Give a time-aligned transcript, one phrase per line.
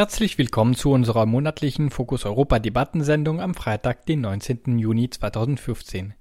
[0.00, 4.78] Herzlich willkommen zu unserer monatlichen Fokus Europa Debattensendung am Freitag, den 19.
[4.78, 6.14] Juni 2015.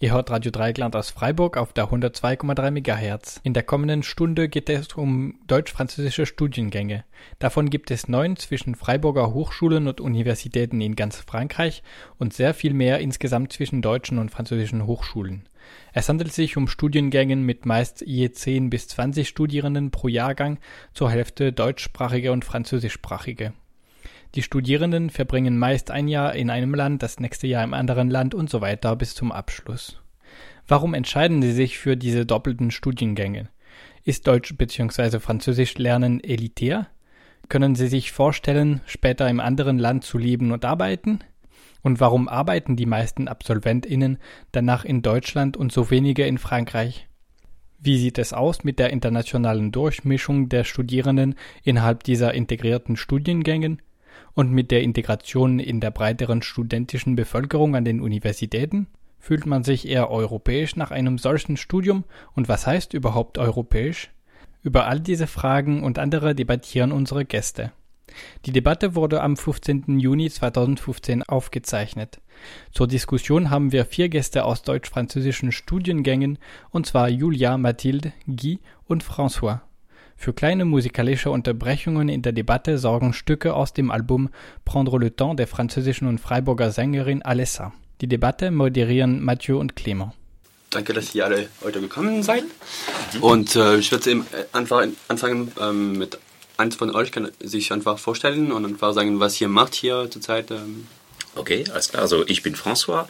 [0.00, 3.40] Ihr hört Radio Dreieckland aus Freiburg auf der 102,3 MHz.
[3.42, 7.04] In der kommenden Stunde geht es um deutsch-französische Studiengänge.
[7.38, 11.82] Davon gibt es neun zwischen Freiburger Hochschulen und Universitäten in ganz Frankreich
[12.16, 15.46] und sehr viel mehr insgesamt zwischen deutschen und französischen Hochschulen.
[15.92, 20.58] Es handelt sich um Studiengänge mit meist je 10 bis 20 Studierenden pro Jahrgang,
[20.92, 23.52] zur Hälfte deutschsprachige und französischsprachige.
[24.34, 28.34] Die Studierenden verbringen meist ein Jahr in einem Land, das nächste Jahr im anderen Land
[28.34, 30.00] und so weiter bis zum Abschluss.
[30.68, 33.48] Warum entscheiden sie sich für diese doppelten Studiengänge?
[34.04, 35.20] Ist Deutsch bzw.
[35.20, 36.88] Französisch lernen elitär?
[37.48, 41.20] Können Sie sich vorstellen, später im anderen Land zu leben und arbeiten?
[41.86, 44.18] Und warum arbeiten die meisten AbsolventInnen
[44.50, 47.06] danach in Deutschland und so wenige in Frankreich?
[47.78, 53.82] Wie sieht es aus mit der internationalen Durchmischung der Studierenden innerhalb dieser integrierten Studiengängen
[54.34, 58.88] und mit der Integration in der breiteren studentischen Bevölkerung an den Universitäten?
[59.20, 62.02] Fühlt man sich eher europäisch nach einem solchen Studium
[62.34, 64.10] und was heißt überhaupt europäisch?
[64.60, 67.70] Über all diese Fragen und andere debattieren unsere Gäste.
[68.44, 69.98] Die Debatte wurde am 15.
[69.98, 72.20] Juni 2015 aufgezeichnet.
[72.72, 76.38] Zur Diskussion haben wir vier Gäste aus deutsch-französischen Studiengängen,
[76.70, 79.60] und zwar Julia, Mathilde, Guy und François.
[80.16, 84.30] Für kleine musikalische Unterbrechungen in der Debatte sorgen Stücke aus dem Album
[84.64, 87.72] Prendre le temps der französischen und Freiburger Sängerin Alessa.
[88.00, 90.12] Die Debatte moderieren Mathieu und Clément.
[90.70, 92.44] Danke, dass ihr alle heute gekommen seid.
[93.20, 96.18] Und äh, ich würde einfach anfangen ähm, mit
[96.56, 100.50] eins von euch kann sich einfach vorstellen und einfach sagen, was ihr macht hier zurzeit.
[100.50, 100.86] Ähm.
[101.34, 102.02] Okay, alles klar.
[102.02, 103.06] Also ich bin François.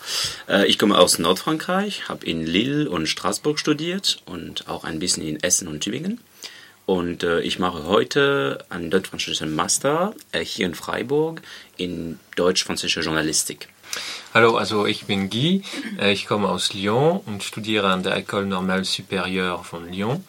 [0.49, 5.23] Äh, ich komme aus Nordfrankreich, habe in Lille und Straßburg studiert und auch ein bisschen
[5.23, 6.21] in Essen und Tübingen.
[6.87, 11.43] Und äh, ich mache heute einen deutsch-französischen Master äh, hier in Freiburg
[11.77, 13.69] in deutsch-französischer Journalistik.
[14.35, 15.63] Hallo, also ich bin Guy,
[16.03, 20.23] ich komme aus Lyon und studiere an der École Normale Supérieure von Lyon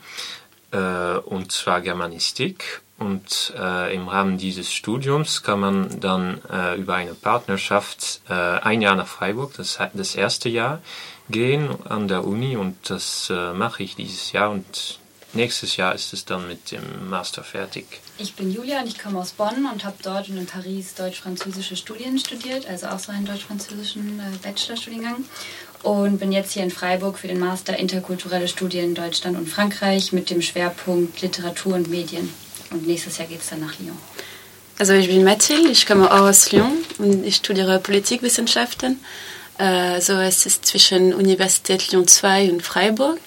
[1.25, 7.13] und zwar Germanistik und äh, im Rahmen dieses Studiums kann man dann äh, über eine
[7.13, 10.81] Partnerschaft äh, ein Jahr nach Freiburg, das, das erste Jahr,
[11.29, 14.99] gehen an der Uni und das äh, mache ich dieses Jahr und
[15.33, 17.85] nächstes Jahr ist es dann mit dem Master fertig.
[18.17, 21.75] Ich bin Julia und ich komme aus Bonn und habe dort und in Paris deutsch-französische
[21.75, 25.23] Studien studiert, also auch so einen deutsch-französischen äh, Bachelorstudiengang
[25.83, 30.13] und bin jetzt hier in Freiburg für den Master Interkulturelle Studien in Deutschland und Frankreich
[30.13, 32.33] mit dem Schwerpunkt Literatur und Medien.
[32.71, 33.97] Und nächstes Jahr geht es dann nach Lyon.
[34.79, 38.99] Also ich bin Mathilde, ich komme aus Lyon und ich studiere Politikwissenschaften.
[39.57, 43.17] Also es ist zwischen Universität Lyon 2 und Freiburg.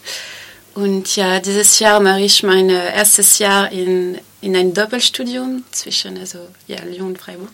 [0.74, 6.38] Und ja, dieses Jahr mache ich mein erstes Jahr in, in ein Doppelstudium zwischen also,
[6.68, 7.50] ja, Lyon und Freiburg.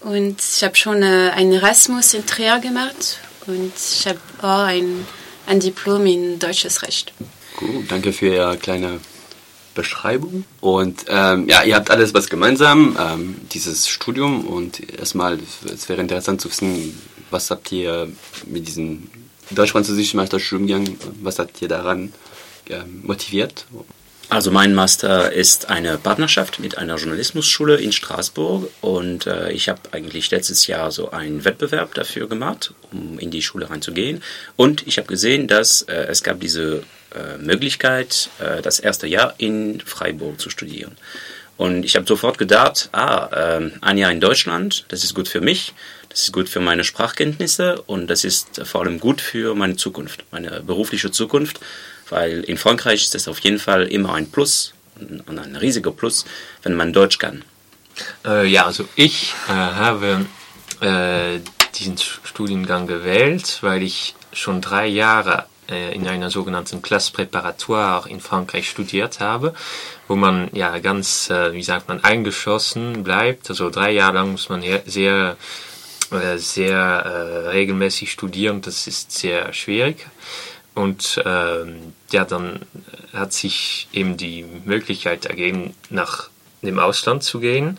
[0.00, 5.06] Und ich habe schon ein Erasmus in Trier gemacht und ich habe auch ein,
[5.46, 7.12] ein Diplom in deutsches Recht.
[7.56, 9.00] Gut, danke für Ihre kleine
[9.74, 10.44] Beschreibung.
[10.60, 14.46] Und ähm, ja, ihr habt alles was gemeinsam, ähm, dieses Studium.
[14.46, 15.38] Und erstmal,
[15.72, 16.98] es wäre interessant zu wissen,
[17.30, 18.08] was habt ihr
[18.46, 19.08] mit diesem
[19.50, 22.12] deutsch-französischen Masterstudiengang, was hat ihr daran
[22.68, 23.66] ähm, motiviert?
[24.28, 29.80] Also mein Master ist eine Partnerschaft mit einer Journalismusschule in Straßburg und äh, ich habe
[29.90, 34.22] eigentlich letztes Jahr so einen Wettbewerb dafür gemacht, um in die Schule reinzugehen.
[34.56, 36.82] Und ich habe gesehen, dass äh, es gab diese
[37.38, 40.96] Möglichkeit, äh, das erste Jahr in Freiburg zu studieren.
[41.56, 45.40] Und ich habe sofort gedacht, ah, äh, ein Jahr in Deutschland, das ist gut für
[45.40, 45.74] mich,
[46.08, 50.24] das ist gut für meine Sprachkenntnisse und das ist vor allem gut für meine Zukunft,
[50.30, 51.60] meine berufliche Zukunft,
[52.08, 56.24] weil in Frankreich ist es auf jeden Fall immer ein Plus und ein riesiger Plus,
[56.62, 57.44] wenn man Deutsch kann.
[58.24, 60.26] Äh, ja, also ich äh, habe
[60.80, 61.38] äh,
[61.74, 68.20] diesen Studiengang gewählt, weil ich schon drei Jahre äh, in einer sogenannten Classe Préparatoire in
[68.20, 69.54] Frankreich studiert habe,
[70.08, 73.48] wo man ja ganz, äh, wie sagt man, eingeschossen bleibt.
[73.48, 75.36] Also drei Jahre lang muss man sehr,
[76.10, 78.60] äh, sehr regelmäßig studieren.
[78.60, 80.06] Das ist sehr schwierig.
[80.74, 82.60] Und ähm, ja, dann
[83.12, 86.28] hat sich eben die Möglichkeit ergeben, nach
[86.62, 87.78] dem Ausland zu gehen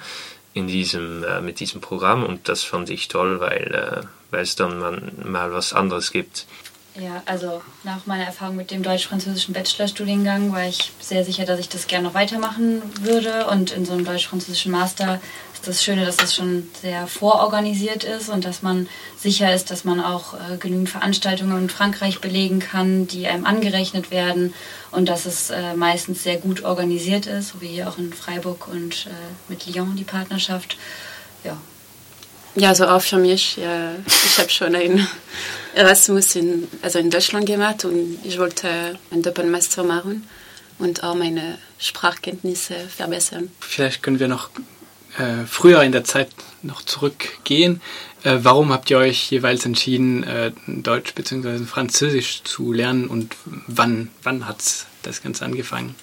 [0.54, 4.56] in diesem, äh, mit diesem Programm und das fand ich toll, weil äh, weil es
[4.56, 4.80] dann
[5.24, 6.48] mal was anderes gibt.
[6.96, 11.68] Ja, also nach meiner Erfahrung mit dem deutsch-französischen Bachelorstudiengang war ich sehr sicher, dass ich
[11.68, 13.48] das gerne noch weitermachen würde.
[13.48, 15.20] Und in so einem deutsch-französischen Master
[15.56, 18.88] ist das Schöne, dass das schon sehr vororganisiert ist und dass man
[19.18, 24.12] sicher ist, dass man auch äh, genügend Veranstaltungen in Frankreich belegen kann, die einem angerechnet
[24.12, 24.54] werden
[24.92, 28.68] und dass es äh, meistens sehr gut organisiert ist, so wie hier auch in Freiburg
[28.68, 29.10] und äh,
[29.50, 30.78] mit Lyon die Partnerschaft.
[31.44, 31.58] Ja,
[32.56, 33.58] Ja, so auch für mich.
[33.58, 35.08] Ja, ich habe schon ein
[35.74, 40.28] Erasmus in, also in Deutschland gemacht und ich wollte ein Doppelmaster machen
[40.78, 43.50] und auch meine Sprachkenntnisse verbessern.
[43.60, 44.50] Vielleicht können wir noch
[45.18, 46.30] äh, früher in der Zeit
[46.62, 47.82] noch zurückgehen.
[48.24, 51.66] Äh, warum habt ihr euch jeweils entschieden, äh, Deutsch bzw.
[51.66, 53.36] Französisch zu lernen und
[53.68, 54.60] wann, wann hat
[55.02, 55.96] das Ganze angefangen?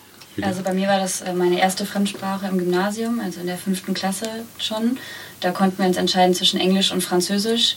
[0.43, 3.95] Also bei mir war das äh, meine erste Fremdsprache im Gymnasium, also in der fünften
[3.95, 4.27] Klasse
[4.59, 4.99] schon.
[5.41, 7.77] Da konnten wir uns entscheiden zwischen Englisch und Französisch.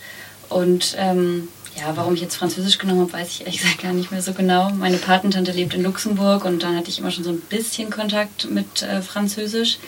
[0.49, 4.11] Und ähm, ja, warum ich jetzt Französisch genommen habe, weiß ich ehrlich gesagt gar nicht
[4.11, 4.69] mehr so genau.
[4.71, 8.49] Meine Patentante lebt in Luxemburg und dann hatte ich immer schon so ein bisschen Kontakt
[8.49, 9.79] mit äh, Französisch.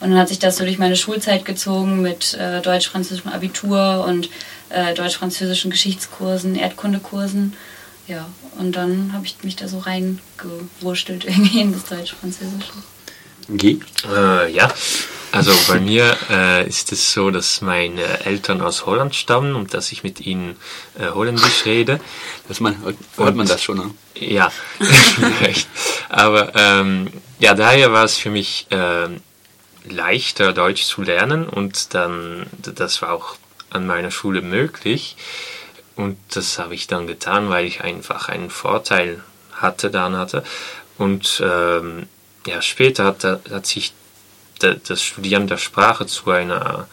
[0.00, 4.30] Und dann hat sich das so durch meine Schulzeit gezogen mit äh, deutsch-französischem Abitur und
[4.70, 7.54] äh, deutsch-französischen Geschichtskursen, Erdkundekursen.
[8.08, 8.26] Ja,
[8.58, 12.72] und dann habe ich mich da so reingewurstelt irgendwie in das Deutsch-Französische.
[13.56, 13.80] Guy?
[14.08, 14.72] Äh, ja,
[15.32, 19.92] also bei mir äh, ist es so, dass meine Eltern aus Holland stammen und dass
[19.92, 20.56] ich mit ihnen
[20.98, 22.00] äh, Holländisch rede.
[22.48, 22.76] Das man,
[23.16, 23.90] hört man das schon, ne?
[24.14, 24.50] Ja,
[24.80, 25.68] vielleicht.
[26.08, 29.20] Aber ähm, ja, daher war es für mich ähm,
[29.84, 33.36] leichter, Deutsch zu lernen und dann, das war auch
[33.70, 35.16] an meiner Schule möglich.
[35.94, 39.22] Und das habe ich dann getan, weil ich einfach einen Vorteil
[39.52, 40.42] hatte, dann hatte.
[40.98, 42.08] Und ähm,
[42.46, 43.92] ja, später hat, hat sich
[44.60, 46.86] das Studieren der Sprache zu einer,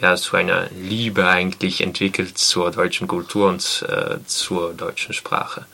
[0.00, 5.66] ja, zu einer Liebe eigentlich entwickelt zur deutschen Kultur und äh, zur deutschen Sprache.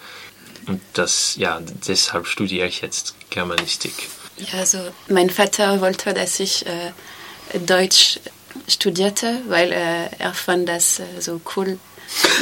[0.66, 4.08] Und das, ja, deshalb studiere ich jetzt Germanistik.
[4.36, 4.78] Ja, also
[5.08, 6.92] mein Vater wollte, dass ich äh,
[7.66, 8.20] Deutsch
[8.68, 11.78] studierte, weil äh, er fand das äh, so cool,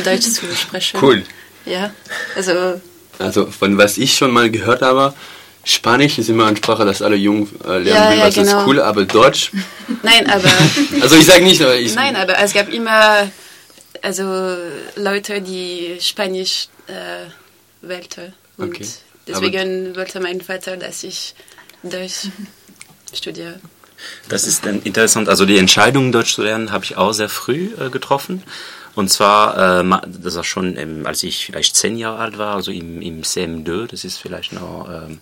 [0.04, 1.00] Deutsch zu sprechen.
[1.00, 1.24] Cool.
[1.64, 1.92] Ja,
[2.34, 2.80] also.
[3.18, 5.14] Also von was ich schon mal gehört habe,
[5.68, 8.60] Spanisch ist immer eine Sprache, dass alle Jungen äh, lernen Ja, will, ja, was genau.
[8.60, 9.52] ist cool, aber Deutsch.
[10.02, 10.48] Nein, aber.
[11.02, 11.94] Also ich sage nicht, aber ich.
[11.94, 13.30] Nein, aber es gab immer
[14.02, 14.56] also
[14.96, 18.32] Leute, die Spanisch äh, wählten.
[18.56, 18.86] Und Okay.
[19.26, 21.34] deswegen wollte mein Vater, dass ich
[21.82, 22.28] Deutsch
[23.12, 23.60] studiere.
[24.28, 25.28] Das ist dann interessant.
[25.28, 28.42] Also die Entscheidung, Deutsch zu lernen, habe ich auch sehr früh äh, getroffen.
[28.94, 32.70] Und zwar, äh, das war schon, ähm, als ich vielleicht zehn Jahre alt war, also
[32.70, 35.20] im, im CM2, das ist vielleicht noch ähm,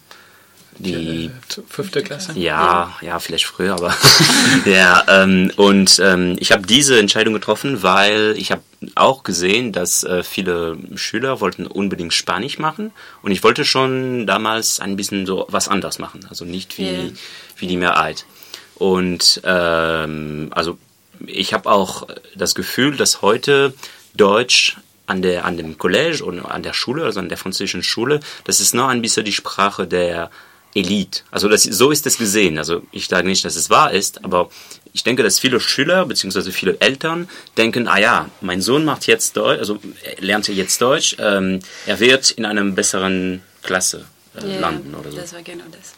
[0.78, 1.30] die
[1.68, 2.32] Fünfte Klasse?
[2.38, 3.94] ja, ja, vielleicht früher, aber
[4.64, 5.04] ja.
[5.08, 8.62] Ähm, und ähm, ich habe diese Entscheidung getroffen, weil ich habe
[8.94, 12.92] auch gesehen, dass äh, viele Schüler wollten unbedingt Spanisch machen
[13.22, 17.10] und ich wollte schon damals ein bisschen so was anderes machen, also nicht wie Ja.
[17.56, 18.26] wie die Mehrheit.
[18.74, 20.78] Und ähm, also
[21.26, 23.72] ich habe auch das Gefühl, dass heute
[24.14, 24.76] Deutsch
[25.06, 28.60] an der an dem College und an der Schule, also an der französischen Schule, das
[28.60, 30.30] ist noch ein bisschen die Sprache der
[30.76, 31.22] Elite.
[31.30, 32.58] Also das, so ist es gesehen.
[32.58, 34.50] Also ich sage nicht, dass es wahr ist, aber
[34.92, 36.50] ich denke, dass viele Schüler bzw.
[36.50, 41.16] viele Eltern denken, ah ja, mein Sohn macht jetzt Deutsch, also er lernt jetzt Deutsch,
[41.18, 44.04] ähm, er wird in einer besseren Klasse
[44.36, 45.16] äh, Ja, landen oder so.
[45.16, 45.94] Das war genau das.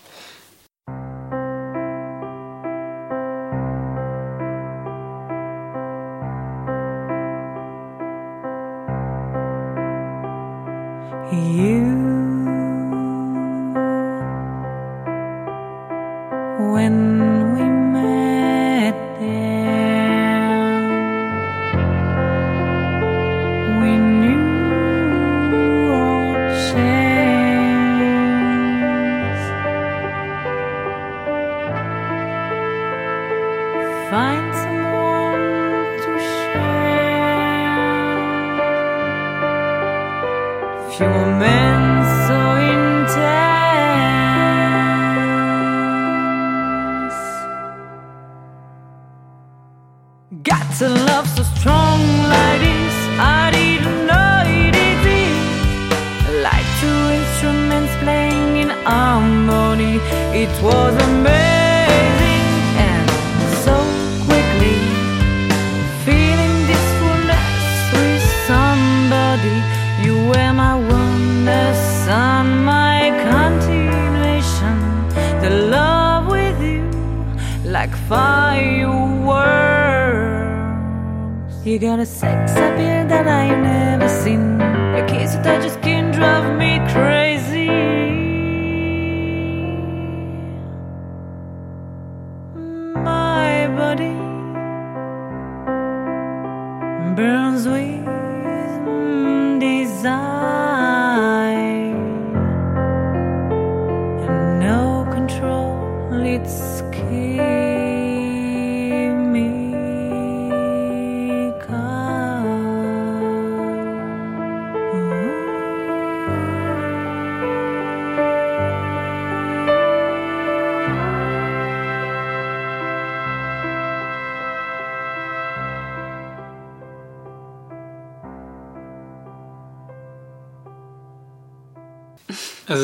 [11.31, 11.98] You,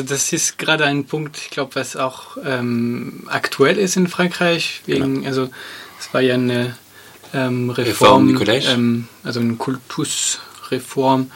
[0.05, 4.81] das ist gerade ein Punkt, ich glaube, was auch ähm, aktuell ist in Frankreich.
[4.85, 5.27] Wegen, genau.
[5.27, 5.49] Also
[5.99, 6.75] es war ja eine
[7.33, 11.31] ähm, Reform, Reform ähm, also eine Kultusreform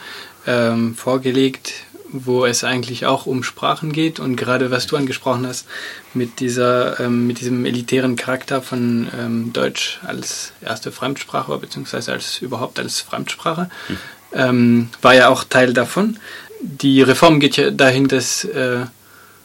[0.46, 1.72] ähm, vorgelegt,
[2.12, 5.66] wo es eigentlich auch um Sprachen geht und gerade was du angesprochen hast
[6.14, 12.38] mit dieser ähm, mit diesem elitären Charakter von ähm, Deutsch als erste Fremdsprache beziehungsweise als
[12.42, 13.70] überhaupt als Fremdsprache
[14.32, 14.88] mhm.
[15.02, 16.18] war ja auch Teil davon
[16.62, 18.86] die Reform geht ja dahin, dass äh,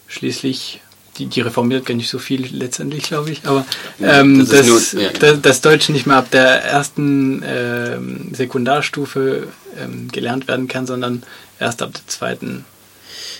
[0.07, 0.81] schließlich
[1.17, 3.65] die, die Reform wird gar nicht so viel letztendlich, glaube ich, aber
[4.01, 5.19] ähm, das dass, nur, ja, genau.
[5.19, 7.97] dass, dass Deutsch nicht mehr ab der ersten äh,
[8.33, 9.47] Sekundarstufe
[9.79, 11.23] ähm, gelernt werden kann, sondern
[11.59, 12.65] erst ab der zweiten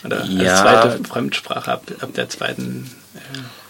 [0.04, 0.52] oder ja.
[0.52, 3.18] als zweite Fremdsprache ab, ab der zweiten äh,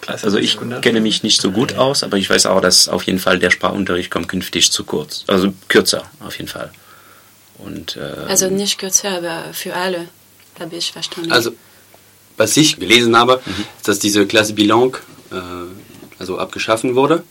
[0.01, 0.25] Klasse.
[0.25, 3.19] Also ich kenne mich nicht so gut aus, aber ich weiß auch, dass auf jeden
[3.19, 6.71] Fall der Sprachunterricht kommt künftig zu kurz, also kürzer auf jeden Fall.
[7.59, 10.07] Und, äh, also nicht kürzer, aber für alle,
[10.59, 11.31] habe ich verstanden.
[11.31, 11.51] Also,
[12.37, 13.65] was ich gelesen habe, mhm.
[13.77, 14.95] ist, dass diese Klasse Bilang
[15.31, 15.35] äh,
[16.19, 17.23] also abgeschaffen wurde.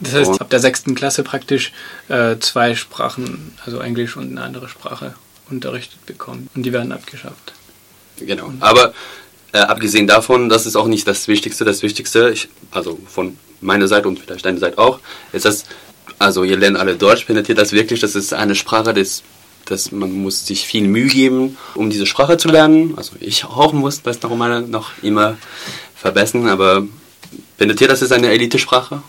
[0.00, 1.72] Das heißt, ab der sechsten Klasse praktisch
[2.08, 5.14] äh, zwei Sprachen, also Englisch und eine andere Sprache,
[5.50, 6.48] unterrichtet bekommen.
[6.54, 7.54] Und die werden abgeschafft.
[8.18, 8.52] Genau.
[8.60, 8.94] Aber
[9.52, 11.64] äh, abgesehen davon, das ist auch nicht das Wichtigste.
[11.64, 15.00] Das Wichtigste, ich, also von meiner Seite und vielleicht deiner Seite auch,
[15.32, 15.64] ist das,
[16.18, 19.22] also ihr lernt alle Deutsch, penetriert das wirklich, das ist eine Sprache des
[19.64, 22.94] dass man muss sich viel Mühe geben, um diese Sprache zu lernen.
[22.96, 25.36] Also ich auch muss das noch, mal, noch immer
[25.94, 26.84] verbessern, aber
[27.58, 29.02] findet ihr, das ist eine Elite-Sprache?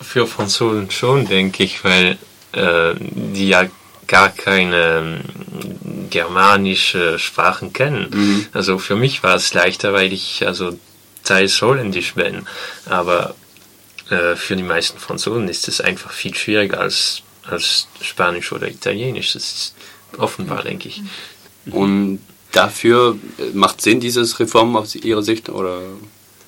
[0.00, 2.18] Für Franzosen schon, denke ich, weil
[2.52, 3.66] äh, die ja
[4.06, 8.08] gar keine ähm, germanische Sprachen kennen.
[8.12, 8.46] Mhm.
[8.52, 10.78] Also für mich war es leichter, weil ich also
[11.24, 12.46] teils holländisch bin.
[12.86, 13.34] Aber
[14.10, 19.32] äh, für die meisten Franzosen ist es einfach viel schwieriger als, als Spanisch oder Italienisch.
[19.32, 19.74] Das ist
[20.18, 21.02] offenbar, denke ich.
[21.70, 22.20] Und
[22.52, 23.16] dafür
[23.52, 25.48] macht Sinn dieses Reform aus Ihrer Sicht?
[25.48, 25.80] Oder?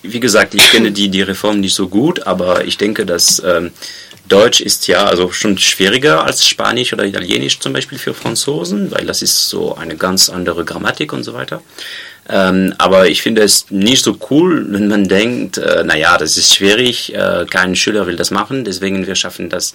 [0.02, 3.72] Wie gesagt, ich kenne die, die Reform nicht so gut, aber ich denke, dass ähm,
[4.28, 9.06] Deutsch ist ja also schon schwieriger als Spanisch oder Italienisch zum Beispiel für Franzosen, weil
[9.06, 11.62] das ist so eine ganz andere Grammatik und so weiter.
[12.28, 16.54] Ähm, aber ich finde es nicht so cool, wenn man denkt, äh, naja, das ist
[16.54, 19.74] schwierig, äh, kein Schüler will das machen, deswegen wir schaffen das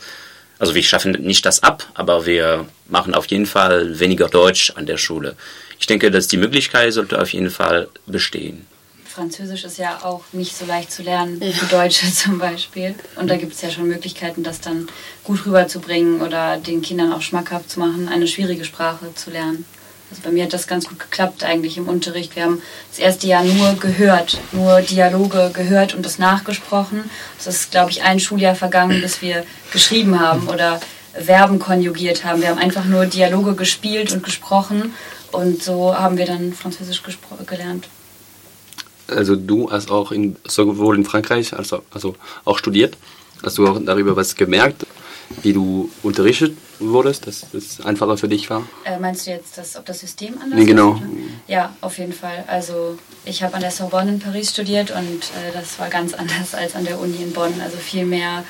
[0.63, 4.85] also wir schaffen nicht das ab, aber wir machen auf jeden Fall weniger Deutsch an
[4.85, 5.35] der Schule.
[5.77, 8.65] Ich denke, dass die Möglichkeit sollte auf jeden Fall bestehen.
[9.03, 12.95] Französisch ist ja auch nicht so leicht zu lernen wie Deutsche zum Beispiel.
[13.17, 14.87] Und da gibt es ja schon Möglichkeiten, das dann
[15.25, 19.65] gut rüberzubringen oder den Kindern auch schmackhaft zu machen, eine schwierige Sprache zu lernen.
[20.13, 22.35] Also bei mir hat das ganz gut geklappt eigentlich im Unterricht.
[22.35, 27.09] Wir haben das erste Jahr nur gehört, nur Dialoge gehört und das nachgesprochen.
[27.39, 30.79] Es ist, glaube ich, ein Schuljahr vergangen, bis wir geschrieben haben oder
[31.19, 32.41] Verben konjugiert haben.
[32.41, 34.93] Wir haben einfach nur Dialoge gespielt und gesprochen
[35.31, 37.01] und so haben wir dann Französisch
[37.47, 37.87] gelernt.
[39.07, 42.15] Also du hast auch in, sowohl in Frankreich als auch, also
[42.45, 42.97] auch studiert.
[43.41, 44.85] Hast du auch darüber was gemerkt?
[45.41, 48.63] Wie du unterrichtet wurdest, dass das einfacher für dich war?
[48.83, 50.95] Äh, meinst du jetzt, dass, ob das System anders nee, genau.
[50.95, 51.01] ist?
[51.47, 52.43] Ja, auf jeden Fall.
[52.47, 56.53] Also ich habe an der Sorbonne in Paris studiert und äh, das war ganz anders
[56.53, 57.53] als an der Uni in Bonn.
[57.63, 58.43] Also viel mehr,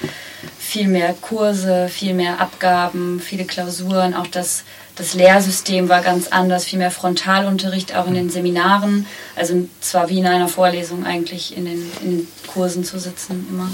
[0.58, 4.14] viel mehr Kurse, viel mehr Abgaben, viele Klausuren.
[4.14, 4.64] Auch das,
[4.96, 9.06] das Lehrsystem war ganz anders, viel mehr Frontalunterricht, auch in den Seminaren.
[9.36, 13.70] Also zwar wie in einer Vorlesung eigentlich in den, in den Kursen zu sitzen immer.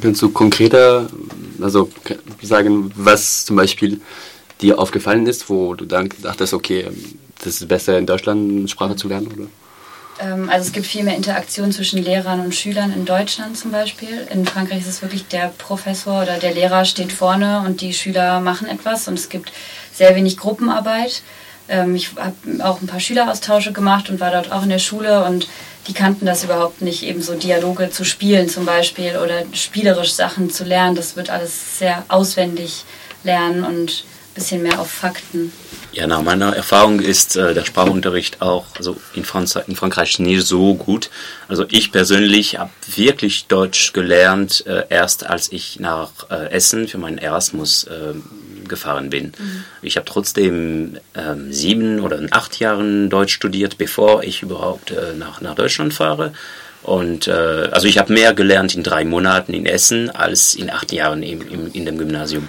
[0.00, 1.08] Kannst du konkreter
[1.60, 1.90] also
[2.42, 4.00] sagen, was zum Beispiel
[4.60, 6.88] dir aufgefallen ist, wo du dann dachtest, okay,
[7.38, 9.28] das ist besser in Deutschland Sprache zu lernen?
[9.28, 9.46] Oder?
[10.20, 14.26] Ähm, also es gibt viel mehr Interaktion zwischen Lehrern und Schülern in Deutschland zum Beispiel.
[14.32, 18.40] In Frankreich ist es wirklich der Professor oder der Lehrer steht vorne und die Schüler
[18.40, 19.52] machen etwas und es gibt
[19.92, 21.22] sehr wenig Gruppenarbeit.
[21.68, 25.24] Ähm, ich habe auch ein paar Schüleraustausche gemacht und war dort auch in der Schule
[25.24, 25.48] und
[25.86, 30.50] die kannten das überhaupt nicht, eben so Dialoge zu spielen zum Beispiel oder spielerisch Sachen
[30.50, 30.96] zu lernen.
[30.96, 32.84] Das wird alles sehr auswendig
[33.22, 35.52] lernen und ein bisschen mehr auf Fakten.
[35.92, 40.44] Ja, nach meiner Erfahrung ist äh, der Sprachunterricht auch also in, Franz in Frankreich nicht
[40.44, 41.08] so gut.
[41.46, 46.98] Also ich persönlich habe wirklich Deutsch gelernt, äh, erst als ich nach äh, Essen für
[46.98, 48.14] meinen Erasmus äh,
[48.68, 49.26] gefahren bin.
[49.26, 49.64] Mhm.
[49.82, 55.40] Ich habe trotzdem ähm, sieben oder acht Jahren Deutsch studiert, bevor ich überhaupt äh, nach,
[55.40, 56.32] nach Deutschland fahre.
[56.82, 60.92] Und äh, also ich habe mehr gelernt in drei Monaten in Essen als in acht
[60.92, 62.46] Jahren im, im, in dem Gymnasium.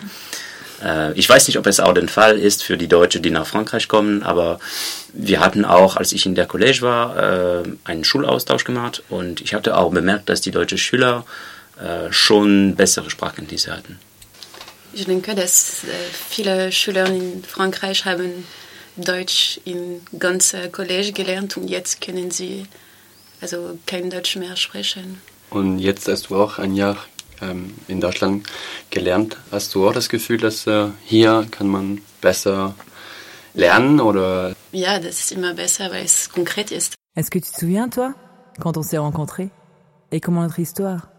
[0.83, 3.47] Äh, ich weiß nicht, ob es auch der Fall ist für die Deutschen, die nach
[3.47, 4.59] Frankreich kommen, aber
[5.13, 9.53] wir hatten auch, als ich in der College war, äh, einen Schulaustausch gemacht und ich
[9.53, 11.25] hatte auch bemerkt, dass die deutschen Schüler
[11.79, 13.99] äh, schon bessere Sprachkenntnisse hatten.
[14.95, 15.87] Ich denke, dass äh,
[16.29, 18.45] viele Schüler in Frankreich haben
[18.95, 22.65] Deutsch im ganzen College gelernt und jetzt können sie
[23.41, 25.19] also kein Deutsch mehr sprechen.
[25.49, 26.95] Und jetzt hast du auch ein Jahr
[27.41, 28.47] ähm, in Deutschland
[28.89, 29.35] gelernt.
[29.51, 32.73] Hast du auch das Gefühl, dass äh, hier kann man besser
[33.53, 34.55] lernen oder?
[34.71, 36.93] Ja, das ist immer besser, weil es konkret ist.
[37.17, 38.13] Est-ce que tu te souviens, toi,
[38.61, 39.49] quand on s'est rencontrés
[40.13, 41.09] Et comment notre histoire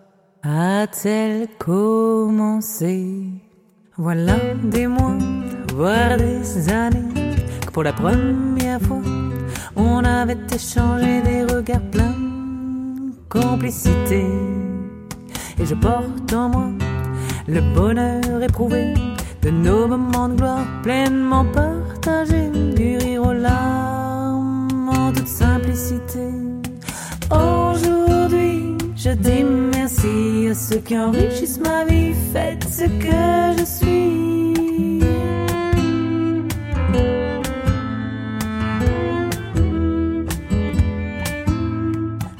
[0.42, 3.45] a-t-elle commencé
[3.98, 5.16] Voilà des mois,
[5.74, 7.32] voire des années,
[7.66, 9.00] que pour la première fois,
[9.74, 14.26] on avait échangé des regards pleins de complicité.
[15.58, 16.68] Et je porte en moi
[17.48, 18.92] le bonheur éprouvé
[19.40, 26.28] de nos moments de gloire pleinement partagés, du rire aux larmes en toute simplicité.
[27.30, 29.42] Aujourd'hui, je dis
[29.96, 35.02] merci à ceux qui enrichissent ma vie, faites ce que je suis.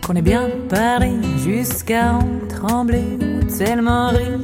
[0.06, 4.40] Qu'on est bien parlé jusqu'à en trembler, ou tellement rire,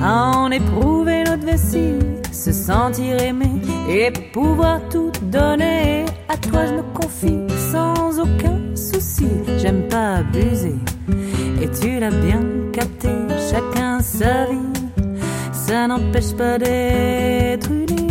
[0.00, 1.98] à en éprouver notre vessie,
[2.32, 3.50] se sentir aimé
[3.88, 6.04] et pouvoir tout donner.
[6.28, 10.74] À toi je me confie sans aucun souci, j'aime pas abuser,
[11.62, 12.40] et tu l'as bien
[12.72, 13.08] capté,
[13.50, 14.72] chacun sa vie,
[15.52, 18.08] ça n'empêche pas d'être unis.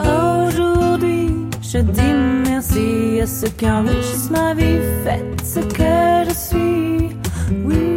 [0.00, 2.14] Aujourd'hui, je dis
[2.48, 4.80] merci à ceux qui enrichissent ma vie.
[5.04, 7.16] Faites ce que je suis.
[7.66, 7.95] Oui,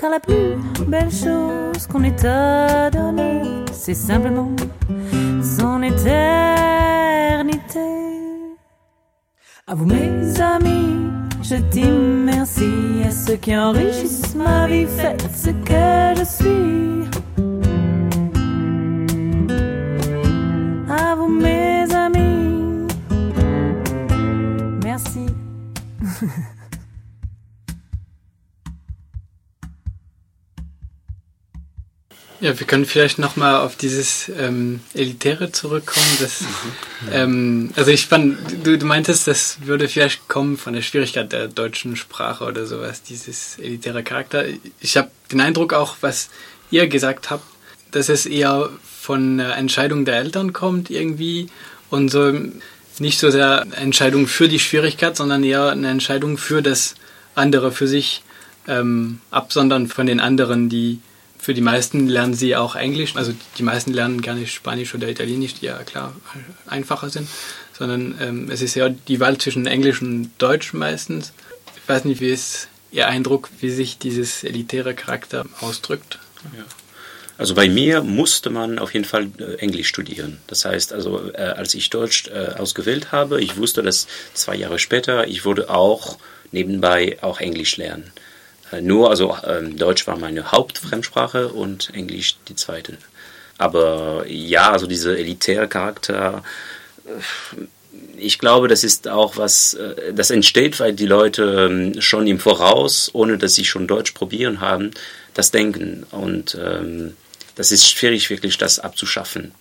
[0.00, 4.50] Car la plus belle chose qu'on ait à donner, c'est simplement
[5.42, 6.20] son éternité.
[9.66, 10.96] À vous, mes amis,
[11.42, 12.64] je dis merci
[13.06, 14.86] à ceux qui enrichissent ma vie.
[14.86, 17.19] Faites ce que je suis.
[32.40, 36.06] Ja, wir können vielleicht nochmal auf dieses ähm, Elitäre zurückkommen.
[36.20, 36.42] Das,
[37.12, 41.48] ähm, also ich fand, du, du meintest, das würde vielleicht kommen von der Schwierigkeit der
[41.48, 44.44] deutschen Sprache oder sowas, dieses elitäre Charakter.
[44.80, 46.30] Ich habe den Eindruck auch, was
[46.70, 47.44] ihr gesagt habt,
[47.90, 48.70] dass es eher
[49.02, 51.48] von der Entscheidung der Eltern kommt irgendwie
[51.90, 52.32] und so
[53.00, 56.94] nicht so sehr eine Entscheidung für die Schwierigkeit, sondern eher eine Entscheidung für das
[57.34, 58.22] andere, für sich
[58.66, 61.00] ähm, absondern von den anderen, die
[61.40, 63.16] für die meisten lernen sie auch Englisch.
[63.16, 66.14] Also die meisten lernen gar nicht Spanisch oder Italienisch, die ja klar
[66.66, 67.28] einfacher sind,
[67.76, 71.32] sondern ähm, es ist ja die Wahl zwischen Englisch und Deutsch meistens.
[71.76, 76.18] Ich weiß nicht, wie ist Ihr Eindruck, wie sich dieses elitäre Charakter ausdrückt?
[76.56, 76.64] Ja.
[77.38, 80.38] Also bei mir musste man auf jeden Fall äh, Englisch studieren.
[80.46, 84.78] Das heißt, also äh, als ich Deutsch äh, ausgewählt habe, ich wusste, dass zwei Jahre
[84.78, 86.18] später ich würde auch
[86.52, 88.12] nebenbei auch Englisch lernen.
[88.72, 92.98] Äh, nur, also ähm, Deutsch war meine Hauptfremdsprache und Englisch die zweite.
[93.58, 96.42] Aber ja, also dieser elitäre Charakter,
[97.04, 97.60] äh,
[98.16, 102.38] ich glaube, das ist auch was, äh, das entsteht, weil die Leute ähm, schon im
[102.38, 104.92] Voraus, ohne dass sie schon Deutsch probieren haben,
[105.34, 106.06] das denken.
[106.10, 107.16] Und ähm,
[107.56, 109.52] das ist schwierig, wirklich das abzuschaffen.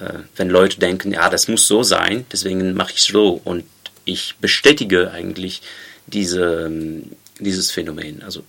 [0.00, 3.40] Äh, wenn Leute denken, ja, das muss so sein, deswegen mache ich so.
[3.44, 3.64] Und
[4.04, 5.62] ich bestätige eigentlich
[6.06, 8.22] diese, ähm, dieses Phänomen.
[8.22, 8.42] Also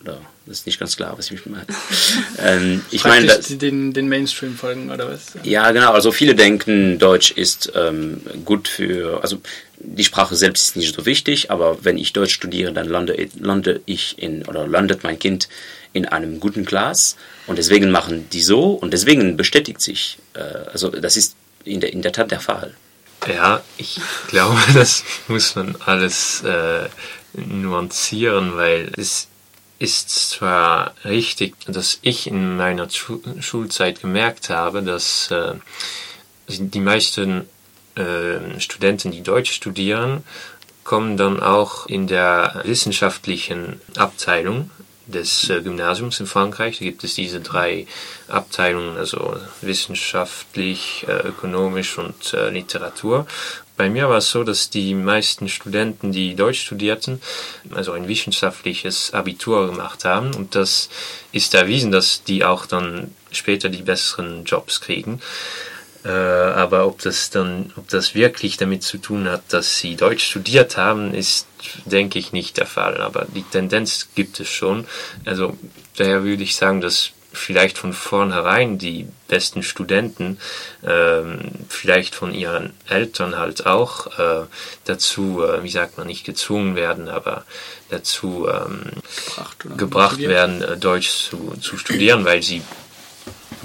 [0.00, 1.66] Oder das ist nicht ganz klar, was ich meine.
[2.38, 5.32] ähm, ich meine, Praktisch den, den Mainstream folgen oder was?
[5.42, 5.92] ja, genau.
[5.92, 9.40] Also viele denken, Deutsch ist ähm, gut für, also
[9.78, 13.80] die Sprache selbst ist nicht so wichtig, aber wenn ich Deutsch studiere, dann lande, lande
[13.86, 15.48] ich in, oder landet mein Kind
[15.92, 20.40] in einem guten Class und deswegen machen die so und deswegen bestätigt sich, äh,
[20.72, 22.74] also das ist in der, in der Tat der Fall.
[23.26, 23.98] Ja, ich
[24.28, 26.88] glaube, das muss man alles äh,
[27.36, 29.28] nuancieren, weil es
[29.78, 35.54] ist zwar richtig, dass ich in meiner Schu Schulzeit gemerkt habe, dass äh,
[36.48, 37.46] die meisten
[37.94, 40.22] äh, Studenten, die Deutsch studieren,
[40.84, 44.70] kommen dann auch in der wissenschaftlichen Abteilung
[45.06, 46.78] des äh, Gymnasiums in Frankreich.
[46.78, 47.86] Da gibt es diese drei
[48.28, 53.26] Abteilungen, also wissenschaftlich, äh, ökonomisch und äh, Literatur.
[53.76, 57.20] Bei mir war es so, dass die meisten Studenten, die Deutsch studierten,
[57.74, 60.34] also ein wissenschaftliches Abitur gemacht haben.
[60.34, 60.88] Und das
[61.32, 65.20] ist erwiesen, dass die auch dann später die besseren Jobs kriegen.
[66.06, 70.24] Äh, aber ob das dann, ob das wirklich damit zu tun hat, dass sie Deutsch
[70.24, 71.48] studiert haben, ist,
[71.84, 73.00] denke ich, nicht der Fall.
[73.00, 74.86] Aber die Tendenz gibt es schon.
[75.24, 75.58] Also
[75.96, 80.38] daher würde ich sagen, dass vielleicht von vornherein die besten Studenten
[80.86, 84.46] ähm, vielleicht von ihren Eltern halt auch äh,
[84.84, 87.44] dazu, äh, wie sagt man, nicht gezwungen werden, aber
[87.90, 88.92] dazu ähm,
[89.34, 92.62] gebracht, gebracht werden, äh, Deutsch zu, zu studieren, weil sie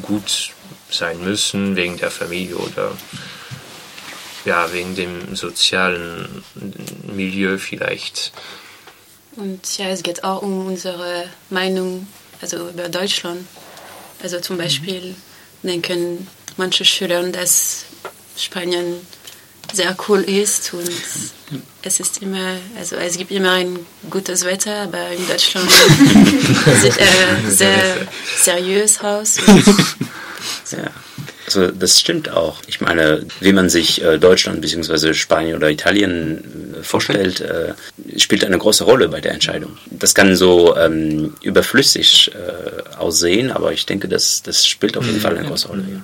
[0.01, 0.51] gut
[0.91, 2.91] sein müssen wegen der Familie oder
[4.45, 6.43] ja, wegen dem sozialen
[7.03, 8.31] Milieu vielleicht.
[9.35, 12.07] Und ja, es geht auch um unsere Meinung
[12.41, 13.45] also über Deutschland.
[14.21, 15.15] Also zum Beispiel
[15.63, 16.27] denken
[16.57, 17.85] manche Schüler, dass
[18.37, 18.95] Spanien
[19.73, 20.89] sehr cool ist und
[21.81, 25.69] es ist immer, also es gibt immer ein gutes Wetter, aber in Deutschland
[26.81, 29.37] sieht er sehr seriös aus.
[30.71, 30.91] Ja.
[31.45, 32.61] Also das stimmt auch.
[32.67, 35.13] Ich meine, wie man sich äh, Deutschland bzw.
[35.13, 37.73] Spanien oder Italien äh, vorstellt, äh,
[38.17, 39.77] spielt eine große Rolle bei der Entscheidung.
[39.89, 45.19] Das kann so ähm, überflüssig äh, aussehen, aber ich denke, das, das spielt auf jeden
[45.19, 45.83] Fall eine große Rolle.
[45.91, 46.03] Ja.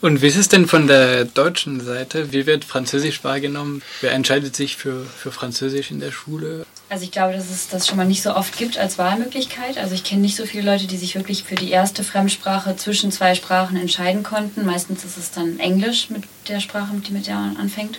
[0.00, 2.32] Und wie ist es denn von der deutschen Seite?
[2.32, 3.82] Wie wird Französisch wahrgenommen?
[4.00, 6.66] Wer entscheidet sich für, für Französisch in der Schule?
[6.88, 9.78] Also ich glaube, dass es das schon mal nicht so oft gibt als Wahlmöglichkeit.
[9.78, 13.10] Also ich kenne nicht so viele Leute, die sich wirklich für die erste Fremdsprache zwischen
[13.10, 14.64] zwei Sprachen entscheiden konnten.
[14.64, 17.98] Meistens ist es dann Englisch mit der Sprache, die mit der man anfängt.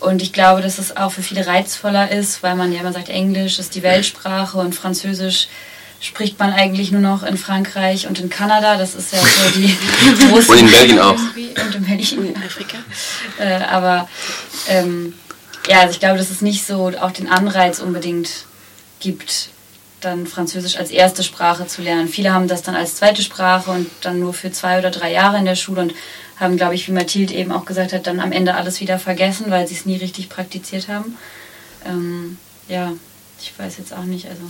[0.00, 3.08] Und ich glaube, dass es auch für viele reizvoller ist, weil man ja immer sagt,
[3.08, 5.48] Englisch ist die Weltsprache und Französisch
[6.00, 8.76] spricht man eigentlich nur noch in Frankreich und in Kanada.
[8.76, 9.76] Das ist ja so die
[10.28, 10.52] große.
[10.52, 11.16] Und in Belgien auch.
[11.16, 12.78] Und in Belgien, in Afrika.
[13.38, 14.08] Äh, aber
[14.68, 15.14] ähm,
[15.68, 18.46] ja, also ich glaube, dass es nicht so auch den Anreiz unbedingt
[19.00, 19.50] gibt,
[20.00, 22.08] dann Französisch als erste Sprache zu lernen.
[22.08, 25.38] Viele haben das dann als zweite Sprache und dann nur für zwei oder drei Jahre
[25.38, 25.94] in der Schule und
[26.38, 29.50] haben, glaube ich, wie Mathilde eben auch gesagt hat, dann am Ende alles wieder vergessen,
[29.50, 31.16] weil sie es nie richtig praktiziert haben.
[31.84, 32.92] Ähm, ja,
[33.40, 34.26] ich weiß jetzt auch nicht.
[34.26, 34.42] Also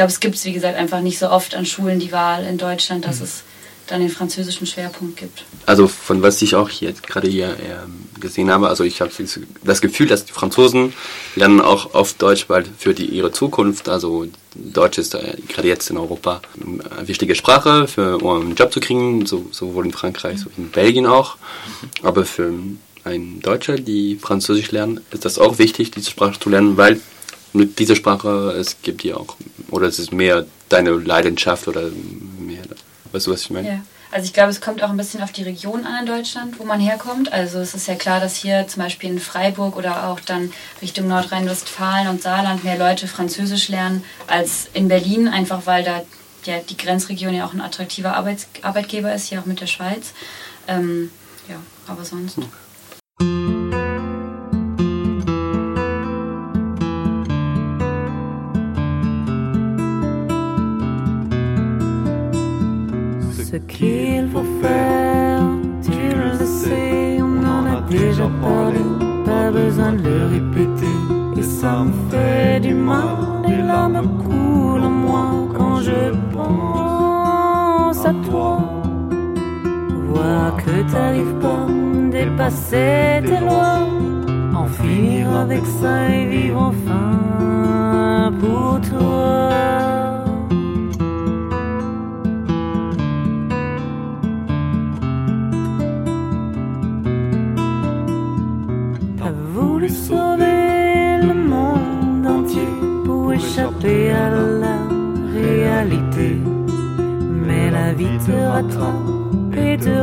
[0.00, 2.56] glaube, es gibt es, wie gesagt, einfach nicht so oft an Schulen die Wahl in
[2.56, 3.24] Deutschland, dass mhm.
[3.24, 3.42] es
[3.86, 5.44] dann den französischen Schwerpunkt gibt.
[5.66, 9.10] Also von was ich auch hier gerade hier äh, gesehen habe, also ich habe
[9.62, 10.94] das Gefühl, dass die Franzosen
[11.36, 15.90] lernen auch auf Deutsch, weil für die ihre Zukunft, also Deutsch ist äh, gerade jetzt
[15.90, 20.38] in Europa eine wichtige Sprache, für, um einen Job zu kriegen, so, sowohl in Frankreich,
[20.40, 21.36] so in Belgien auch.
[22.02, 22.50] Aber für
[23.04, 27.00] einen Deutscher, die Französisch lernen, ist das auch wichtig, diese Sprache zu lernen, weil
[27.52, 29.36] mit dieser Sprache, es gibt dir auch,
[29.70, 31.90] oder es ist mehr deine Leidenschaft oder
[32.38, 32.62] mehr,
[33.12, 33.68] weißt du, was ich meine?
[33.68, 33.80] Ja.
[34.12, 36.64] Also ich glaube, es kommt auch ein bisschen auf die Region an in Deutschland, wo
[36.64, 37.32] man herkommt.
[37.32, 41.06] Also es ist ja klar, dass hier zum Beispiel in Freiburg oder auch dann Richtung
[41.06, 46.02] Nordrhein-Westfalen und Saarland mehr Leute Französisch lernen als in Berlin, einfach weil da
[46.44, 50.12] ja, die Grenzregion ja auch ein attraktiver Arbeits Arbeitgeber ist, hier auch mit der Schweiz.
[50.66, 51.10] Ähm,
[51.48, 52.38] ja, aber sonst.
[63.50, 65.42] Ce qu'il faut faire,
[65.82, 65.90] tu
[66.22, 68.84] le sais, on en a déjà parlé,
[69.24, 70.96] pas besoin de le répéter.
[71.36, 73.16] Et ça me fait du mal,
[73.48, 78.52] les larmes coulent en moi quand je pense à toi.
[80.08, 83.80] Vois que t'arrives pas à dépasser tes lois,
[84.54, 89.79] en finir avec ça et vivre enfin pour toi.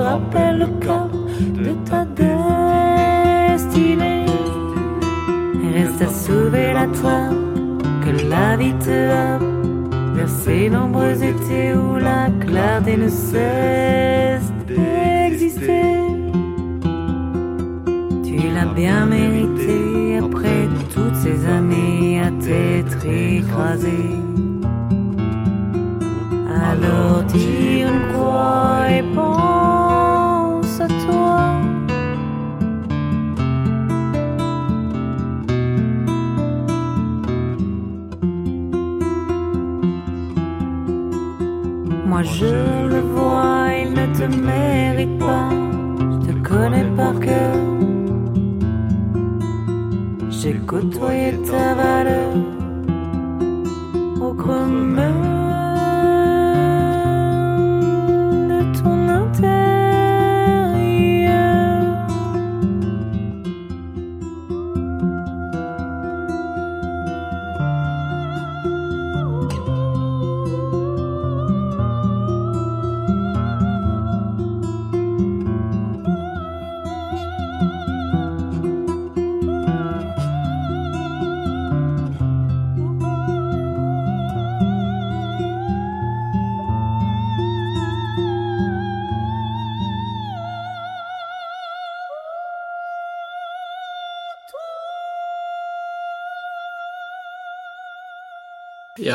[0.08, 1.12] Rappelle le cap
[1.65, 2.02] de ta
[3.56, 4.26] destinée.
[5.76, 7.46] Reste à sauver la trappe
[8.04, 9.39] que la vie te a
[10.15, 15.96] vers ces nombreux étés où la clarté ne cesse d'exister.
[18.28, 19.78] Tu l'as bien mérité
[20.26, 24.00] après toutes ces années à t'être écrasé.
[26.70, 29.47] Alors dis une croix et pense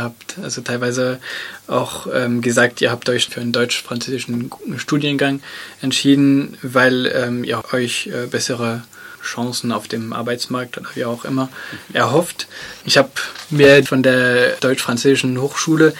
[0.02, 1.20] Ihr habt also teilweise
[1.68, 5.40] auch ähm, gesagt, ihr habt euch für einen deutsch-französischen Studiengang
[5.80, 8.82] entschieden, weil ähm, ihr euch äh, bessere
[9.22, 11.50] Chancen auf dem Arbeitsmarkt oder wie auch immer
[11.92, 12.48] erhofft.
[12.84, 13.10] Ich habe
[13.50, 15.94] mir von der deutsch-französischen Hochschule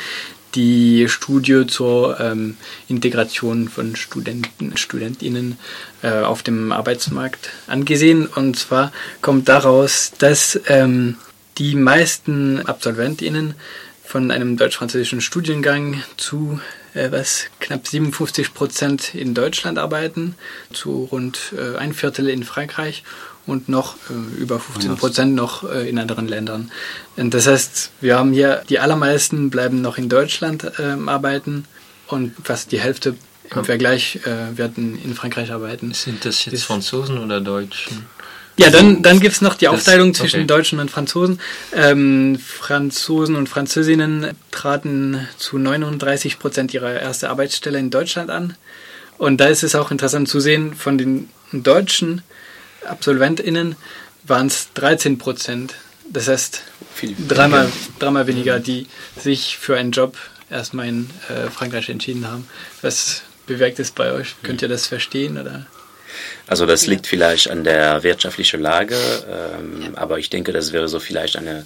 [0.56, 2.56] die Studie zur ähm,
[2.88, 5.58] Integration von Studenten, Studentinnen
[6.02, 8.26] äh, auf dem Arbeitsmarkt angesehen.
[8.26, 11.18] Und zwar kommt daraus, dass ähm,
[11.58, 13.54] die meisten Absolventinnen
[14.12, 16.60] von einem deutsch-französischen Studiengang zu
[16.92, 20.34] äh, was knapp 57 Prozent in Deutschland arbeiten,
[20.70, 23.04] zu rund äh, ein Viertel in Frankreich
[23.46, 26.70] und noch äh, über 15 Prozent noch äh, in anderen Ländern.
[27.16, 31.64] Und das heißt, wir haben hier die allermeisten bleiben noch in Deutschland ähm, arbeiten
[32.06, 33.16] und fast die Hälfte
[33.48, 33.64] im.
[33.64, 35.94] Vergleich äh, werden in Frankreich arbeiten.
[35.94, 38.04] Sind das jetzt Franzosen oder Deutschen?
[38.58, 40.46] Ja, dann, dann gibt's noch die Das- Aufteilung zwischen okay.
[40.46, 41.40] Deutschen und Franzosen.
[41.74, 48.56] Ähm, Franzosen und Französinnen traten zu 39 Prozent ihrer erste Arbeitsstelle in Deutschland an.
[49.18, 52.22] Und da ist es auch interessant zu sehen, von den deutschen
[52.86, 53.76] AbsolventInnen
[54.24, 55.74] waren es 13 Prozent.
[56.10, 56.62] Das heißt,
[57.28, 58.86] dreimal, dreimal weniger, die
[59.18, 60.16] sich für einen Job
[60.50, 62.46] erstmal in äh, Frankreich entschieden haben.
[62.82, 64.34] Was bewirkt es bei euch?
[64.42, 65.38] Könnt ihr das verstehen?
[65.38, 65.66] Oder?
[66.46, 71.00] Also das liegt vielleicht an der wirtschaftlichen Lage, ähm, aber ich denke, das wäre so
[71.00, 71.64] vielleicht eine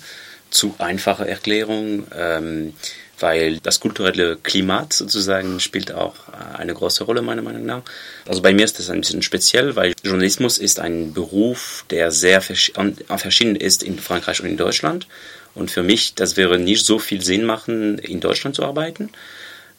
[0.51, 2.75] zu einfache Erklärung, ähm,
[3.19, 7.83] weil das kulturelle Klimat sozusagen spielt auch äh, eine große Rolle meiner Meinung nach.
[8.27, 12.41] Also bei mir ist das ein bisschen speziell, weil Journalismus ist ein Beruf, der sehr
[12.43, 15.07] versch an- verschieden ist in Frankreich und in Deutschland.
[15.55, 19.09] Und für mich, das wäre nicht so viel Sinn machen, in Deutschland zu arbeiten.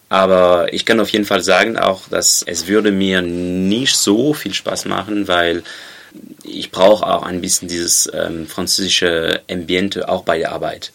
[0.10, 4.54] Aber ich kann auf jeden Fall sagen auch, dass es würde mir nicht so viel
[4.54, 5.64] Spaß machen, weil
[6.44, 10.92] ich brauche auch ein bisschen dieses ähm, französische Ambiente auch bei der Arbeit.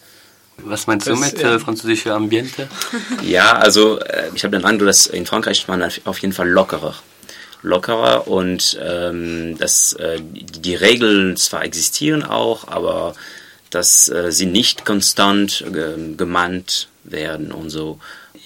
[0.57, 1.55] Was meinst du Das, mit ja.
[1.55, 2.67] äh, französischer Ambiente?
[3.23, 6.95] Ja, also äh, ich habe den Eindruck, dass in Frankreich man auf jeden Fall lockerer.
[7.61, 13.15] Lockerer und ähm, dass äh, die Regeln zwar existieren auch, aber
[13.69, 17.99] dass äh, sie nicht konstant äh, gemannt werden und so.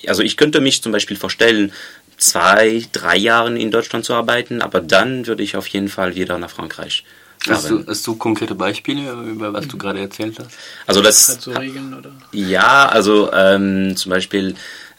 [0.05, 1.71] Also ich könnte mich zum Beispiel vorstellen,
[2.17, 6.37] zwei, drei Jahren in Deutschland zu arbeiten, aber dann würde ich auf jeden Fall wieder
[6.37, 7.03] nach Frankreich
[7.47, 7.85] Hast fahren.
[7.85, 10.51] du, hast du konkrete Beispiele, über was du gerade erzählt hast?
[10.85, 12.11] Also das Hat so Regeln oder?
[12.31, 14.55] Ja, also ähm, zum Beispiel,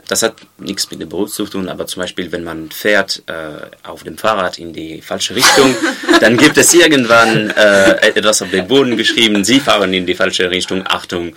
[0.07, 3.67] das hat nichts mit dem Beruf zu tun, aber zum Beispiel, wenn man fährt äh,
[3.83, 5.75] auf dem Fahrrad in die falsche Richtung,
[6.21, 10.51] dann gibt es irgendwann äh, etwas auf den Boden geschrieben, Sie fahren in die falsche
[10.51, 11.35] Richtung, Achtung.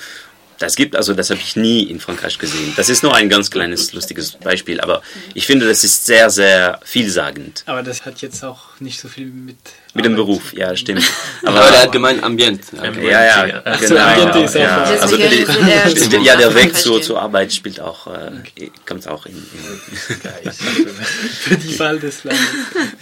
[0.61, 2.73] Das gibt also, das habe ich nie in Frankreich gesehen.
[2.75, 5.01] Das ist nur ein ganz kleines, lustiges Beispiel, aber
[5.33, 7.63] ich finde, das ist sehr, sehr vielsagend.
[7.65, 9.57] Aber das hat jetzt auch nicht so viel mit.
[9.93, 11.03] Mit dem Beruf, ja, stimmt.
[11.43, 12.61] Aber der hat gemeint Ambient.
[12.71, 14.05] Ja, ja, Ach so, genau.
[14.05, 14.89] Ambiente ist auch ja.
[14.89, 15.01] was.
[15.01, 19.35] Also, die, die, ja, der Weg zur, zur Arbeit spielt auch, äh, kommt auch in,
[19.35, 22.45] in Für die Wahl des Landes.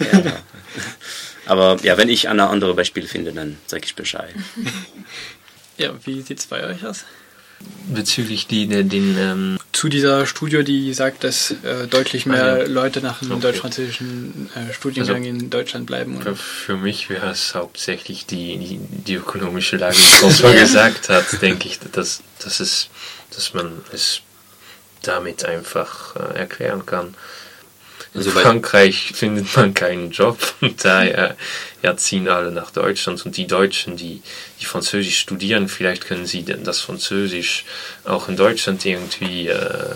[0.00, 0.32] ja.
[1.46, 4.34] Aber ja, wenn ich ein andere Beispiel finde, dann sage ich Bescheid.
[5.78, 7.06] Ja, wie sieht es bei euch aus?
[7.92, 12.58] Bezüglich die, der, den ähm, zu dieser Studie, die sagt, dass äh, deutlich mehr Ah,
[12.58, 12.66] ja.
[12.66, 13.40] Leute nach einem Okay.
[13.42, 16.20] deutsch-französischen äh, Studiengang Also, in Deutschland bleiben.
[16.22, 21.24] Für, für mich wäre es hauptsächlich die, die, die ökonomische Lage, wie François gesagt hat,
[21.42, 22.88] denke ich, dass, dass, es,
[23.34, 24.20] dass man es
[25.02, 27.14] damit einfach äh, erklären kann.
[28.12, 31.36] In Also bei- Frankreich findet man keinen Job und daher
[31.82, 34.20] ja, ziehen alle nach Deutschland und die Deutschen, die,
[34.60, 37.64] die Französisch studieren, vielleicht können sie denn das Französisch
[38.04, 39.94] auch in Deutschland irgendwie äh,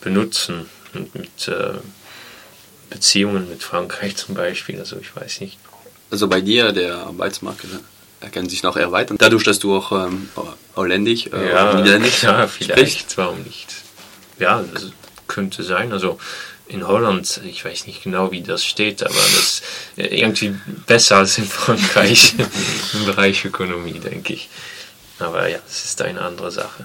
[0.00, 1.74] benutzen und mit äh,
[2.90, 5.58] Beziehungen mit Frankreich zum Beispiel, also ich weiß nicht.
[6.10, 7.68] Also bei dir, der Arbeitsmarkt äh,
[8.20, 9.18] er kann sich noch erweitern.
[9.18, 10.30] Dadurch, dass du auch ähm,
[10.74, 12.72] Holländisch, äh, ja, Niederländisch ja, sprichst.
[12.72, 13.66] vielleicht, warum nicht?
[14.38, 14.90] Ja, das
[15.26, 15.92] könnte sein.
[15.92, 16.18] Also
[16.68, 19.62] in Holland, ich weiß nicht genau, wie das steht, aber das
[19.96, 22.34] äh, irgendwie besser als in Frankreich
[22.94, 24.48] im Bereich Ökonomie, denke ich.
[25.18, 26.84] Aber ja, das ist eine andere Sache.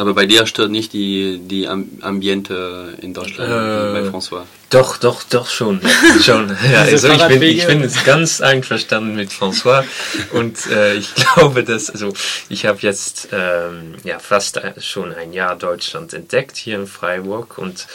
[0.00, 4.44] Aber bei dir stört nicht die, die Am- Ambiente in Deutschland, Äh, bei François.
[4.70, 5.78] Doch, doch, doch schon.
[6.24, 6.56] schon.
[6.72, 9.84] Ja, also ich bin, ich bin jetzt ganz einverstanden mit François
[10.32, 12.14] und äh, ich glaube, dass, also
[12.48, 17.86] ich habe jetzt ähm, ja, fast schon ein Jahr Deutschland entdeckt hier in Freiburg und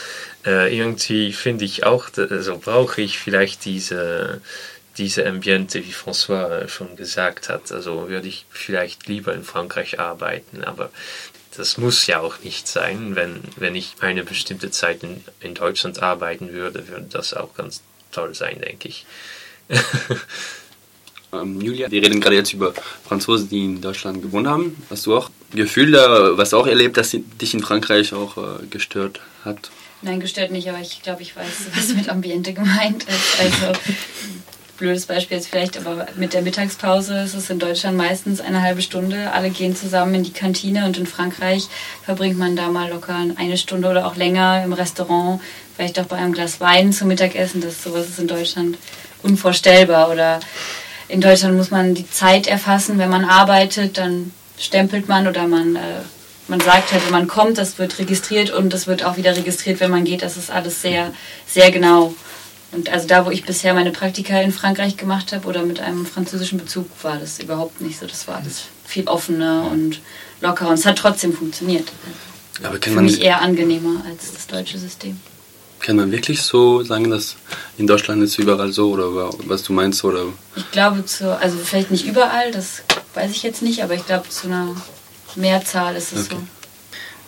[0.46, 4.42] äh, irgendwie finde ich auch, also brauche ich vielleicht diese
[4.98, 7.70] diese Ambiente, wie François schon gesagt hat.
[7.74, 10.90] Also würde ich vielleicht lieber in Frankreich arbeiten, aber
[11.56, 13.16] das muss ja auch nicht sein.
[13.16, 17.82] Wenn, wenn ich eine bestimmte Zeit in, in Deutschland arbeiten würde, würde das auch ganz
[18.12, 19.06] toll sein, denke ich.
[21.34, 24.78] Ähm, Julia, wir reden gerade jetzt über Franzosen, die in Deutschland gewohnt haben.
[24.90, 29.22] Hast du auch Gefühle, was auch erlebt, dass sie dich in Frankreich auch äh, gestört
[29.44, 29.72] hat?
[30.02, 33.40] Nein, gestört nicht, aber ich glaube, ich weiß, was mit Ambiente gemeint ist.
[33.40, 33.80] Also,
[34.78, 38.82] blödes Beispiel jetzt vielleicht, aber mit der Mittagspause ist es in Deutschland meistens eine halbe
[38.82, 39.32] Stunde.
[39.32, 41.68] Alle gehen zusammen in die Kantine und in Frankreich
[42.04, 45.42] verbringt man da mal locker eine Stunde oder auch länger im Restaurant,
[45.76, 47.62] vielleicht auch bei einem Glas Wein zum Mittagessen.
[47.62, 48.78] Das sowas ist in Deutschland
[49.24, 50.12] unvorstellbar.
[50.12, 50.40] Oder
[51.08, 55.76] in Deutschland muss man die Zeit erfassen, wenn man arbeitet, dann stempelt man oder man,
[55.76, 55.80] äh,
[56.48, 59.80] man sagt halt, wenn man kommt, das wird registriert und das wird auch wieder registriert,
[59.80, 60.22] wenn man geht.
[60.22, 61.12] Das ist alles sehr,
[61.48, 62.14] sehr genau.
[62.76, 66.06] Und also da, wo ich bisher meine Praktika in Frankreich gemacht habe oder mit einem
[66.06, 68.06] französischen Bezug, war das überhaupt nicht so.
[68.06, 70.02] Das war alles viel offener und
[70.42, 71.88] locker und es hat trotzdem funktioniert.
[72.62, 75.20] Aber Für kann man, mich eher angenehmer als das deutsche System.
[75.80, 77.36] kann man wirklich so sagen, dass
[77.78, 80.04] in Deutschland ist überall so oder was du meinst?
[80.04, 82.84] Oder Ich glaube, zu, also vielleicht nicht überall, das
[83.14, 84.76] weiß ich jetzt nicht, aber ich glaube, zu einer
[85.36, 86.36] Mehrzahl ist es so.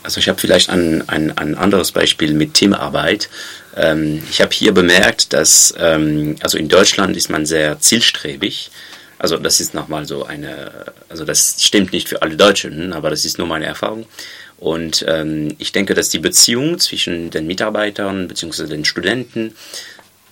[0.04, 3.30] Also ich habe vielleicht ein, ein, ein anderes Beispiel mit Teamarbeit.
[3.76, 8.72] Ähm, ich habe hier bemerkt, dass ähm, also in Deutschland ist man sehr zielstrebig.
[9.20, 13.26] Also das ist nochmal so eine, also das stimmt nicht für alle Deutschen, aber das
[13.26, 14.06] ist nur meine Erfahrung.
[14.58, 18.68] Und ähm, ich denke, dass die Beziehung zwischen den Mitarbeitern bzw.
[18.68, 19.56] den Studenten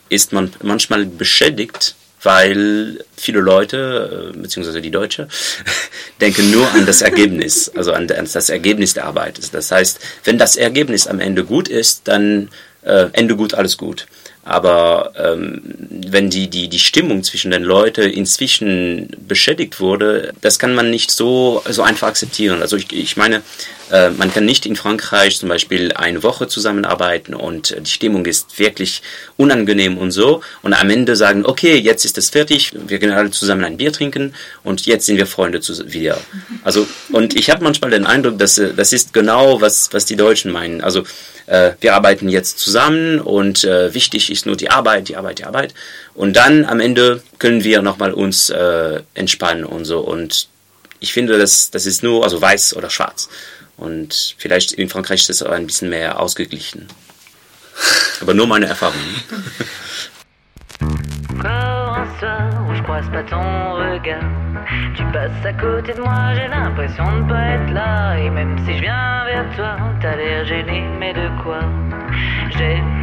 [0.10, 5.28] ist man manchmal beschädigt, weil viele Leute, äh, beziehungsweise die Deutsche,
[6.22, 9.40] denken nur an das Ergebnis, also an das Ergebnis der Arbeit.
[9.54, 12.50] Das heißt, wenn das Ergebnis am Ende gut ist, dann
[12.84, 14.08] äh, Ende gut, alles gut.
[14.46, 20.76] Aber ähm, wenn die, die, die Stimmung zwischen den Leuten inzwischen beschädigt wurde, das kann
[20.76, 22.62] man nicht so, so einfach akzeptieren.
[22.62, 23.42] Also ich, ich meine,
[23.92, 28.58] äh, man kann nicht in Frankreich zum Beispiel eine Woche zusammenarbeiten und die Stimmung ist
[28.60, 29.02] wirklich
[29.38, 33.32] unangenehm und so und am Ende sagen, okay, jetzt ist es fertig, wir gehen alle
[33.32, 35.60] zusammen ein Bier trinken und jetzt sind wir Freunde
[35.92, 36.20] wieder.
[36.64, 40.16] Also und ich habe manchmal den Eindruck, dass äh, das ist genau was was die
[40.16, 40.82] Deutschen meinen.
[40.82, 41.04] Also
[41.48, 45.46] äh, wir arbeiten jetzt zusammen und äh, wichtig ist nur die Arbeit, die Arbeit, die
[45.46, 45.74] Arbeit
[46.14, 50.48] und dann am Ende können wir nochmal uns äh, entspannen und so und
[51.00, 53.30] ich finde, das, das ist nur, also weiß oder schwarz.
[53.78, 56.88] Und vielleicht in Frankreich ist es auch ein bisschen mehr ausgeglichen.
[58.22, 58.96] Aber nur meine Erfahrung.
[62.74, 64.46] Je croise pas ton regard.
[72.58, 72.95] J'ai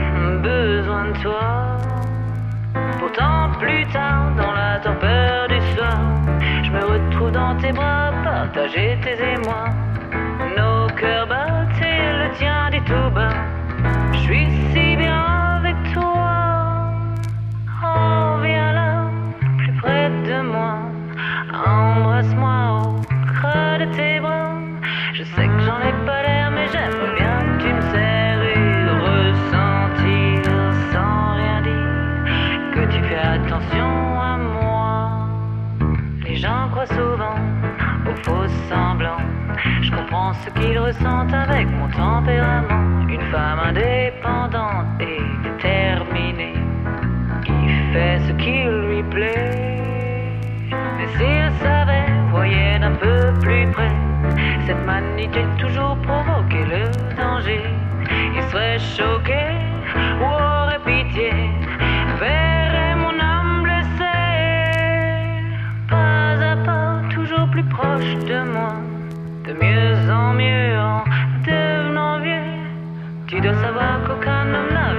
[0.43, 1.78] besoin de toi.
[2.99, 5.99] Pourtant, plus tard, dans la torpeur du soir,
[6.64, 9.68] je me retrouve dans tes bras, partager tes émois.
[10.57, 13.36] Nos cœurs battent et le tien dit tout bas.
[14.12, 15.24] Je suis si bien
[15.59, 16.93] avec toi.
[17.84, 19.05] Oh, viens là,
[19.59, 20.74] plus près de moi.
[21.66, 23.01] Embrasse-moi au
[23.32, 24.55] creux de tes bras.
[25.14, 27.11] Je sais que j'en ai pas l'air, mais j'aimerais
[33.62, 35.28] attention à moi.
[36.24, 37.36] Les gens croient souvent
[38.06, 39.18] aux faux semblants.
[39.82, 43.06] Je comprends ce qu'ils ressentent avec mon tempérament.
[43.30, 46.54] femme indépendante et déterminée
[47.44, 47.52] qui
[47.92, 50.30] fait ce qui lui plaît.
[50.98, 53.92] Mais s'il savait, voyait d'un peu plus près
[54.66, 56.84] cette manité toujours provoquer le
[57.16, 57.62] danger,
[58.36, 59.42] il serait choqué
[60.20, 61.30] ou aurait pitié,
[67.72, 68.74] proche de moi,
[69.46, 71.04] de mieux en mieux en
[71.46, 72.50] devenant vieux.
[73.28, 74.92] Tu dois savoir qu'aucun homme n'a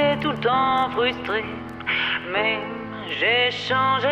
[0.00, 1.44] j'étais tout le temps frustré.
[2.32, 2.58] Mais
[3.18, 4.08] j'ai changé,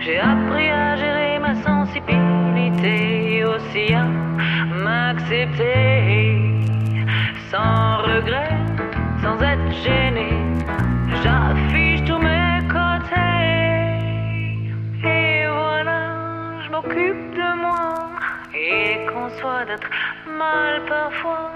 [0.00, 4.04] j'ai appris à gérer ma sensibilité aussi à
[4.84, 6.36] m'accepter
[7.50, 8.56] sans regret,
[9.22, 10.30] sans être gêné.
[11.22, 13.50] J'affiche tous mes côtés.
[15.04, 16.00] Et voilà,
[16.64, 18.10] je m'occupe de moi
[18.54, 19.90] et conçois d'être
[20.26, 21.49] mal parfois.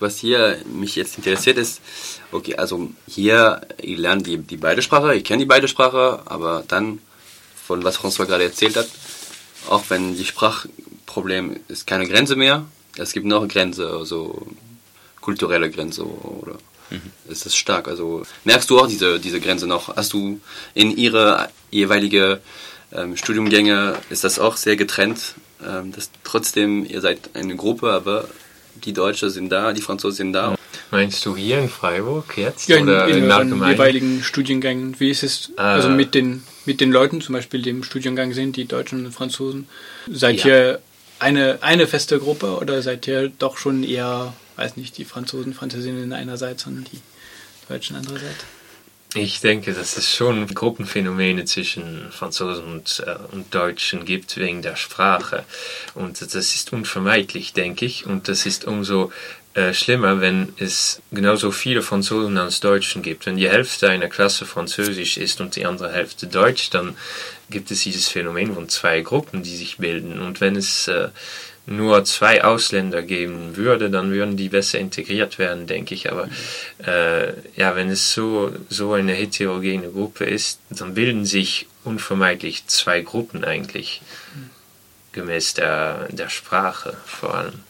[0.00, 1.80] Was hier mich jetzt interessiert ist,
[2.32, 6.64] okay, also hier, ihr lernt die, die beide Sprache, ich kenne die beide Sprache, aber
[6.66, 7.00] dann,
[7.54, 8.88] von was François gerade erzählt hat,
[9.68, 12.64] auch wenn die Sprachproblem ist keine Grenze mehr,
[12.96, 14.46] es gibt noch Grenze, also
[15.20, 16.56] kulturelle Grenze oder
[17.28, 17.88] ist das stark?
[17.88, 19.94] Also merkst du auch diese, diese Grenze noch?
[19.96, 20.40] Hast du
[20.74, 22.40] in ihre jeweilige
[22.92, 25.34] ähm, Studiumgänge, ist das auch sehr getrennt,
[25.66, 28.28] ähm, dass trotzdem, ihr seid eine Gruppe, aber
[28.84, 30.54] die Deutschen sind da, die Franzosen sind da.
[30.90, 32.68] Meinst du hier in Freiburg jetzt?
[32.68, 33.72] Ja, in, oder in Allgemeinen?
[33.72, 34.98] jeweiligen Studiengängen.
[35.00, 38.56] Wie ist es also mit den, mit den Leuten, zum Beispiel, die im Studiengang sind,
[38.56, 39.66] die Deutschen und Franzosen?
[40.10, 40.46] Seid Ja.
[40.46, 40.78] ihr
[41.18, 46.12] eine, eine feste Gruppe oder seid ihr doch schon eher, weiß nicht, die Franzosen, Französinnen
[46.12, 47.00] einerseits und die
[47.68, 48.44] Deutschen andererseits?
[49.14, 54.76] Ich denke, dass es schon Gruppenphänomene zwischen Franzosen und, äh, und Deutschen gibt wegen der
[54.76, 55.44] Sprache.
[55.94, 58.04] Und das ist unvermeidlich, denke ich.
[58.04, 59.10] Und das ist umso
[59.54, 63.24] äh, schlimmer, wenn es genauso viele Franzosen als Deutschen gibt.
[63.24, 66.94] Wenn die Hälfte einer Klasse Französisch ist und die andere Hälfte Deutsch, dann
[67.48, 70.20] gibt es dieses Phänomen von zwei Gruppen, die sich bilden.
[70.20, 71.08] Und wenn es äh,
[71.68, 76.10] nur zwei Ausländer geben würde, dann würden die besser integriert werden, denke ich.
[76.10, 76.28] Aber
[76.84, 83.02] äh, ja, wenn es so, so eine heterogene Gruppe ist, dann bilden sich unvermeidlich zwei
[83.02, 84.00] Gruppen eigentlich,
[85.12, 87.67] gemäß der, der Sprache vor allem.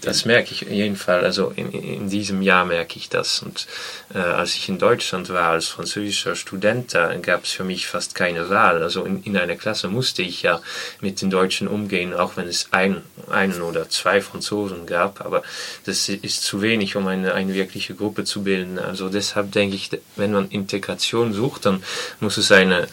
[0.00, 3.42] Das merke ich jedenfalls, also in, in diesem Jahr merke ich das.
[3.42, 3.66] Und
[4.14, 8.14] äh, als ich in Deutschland war als französischer Student, da gab es für mich fast
[8.14, 8.82] keine Wahl.
[8.82, 10.60] Also in, in einer Klasse musste ich ja
[11.00, 15.20] mit den Deutschen umgehen, auch wenn es ein, einen oder zwei Franzosen gab.
[15.24, 15.42] Aber
[15.84, 18.78] das ist zu wenig, um eine, eine wirkliche Gruppe zu bilden.
[18.78, 21.82] Also deshalb denke ich, wenn man Integration sucht, dann
[22.20, 22.88] muss es eine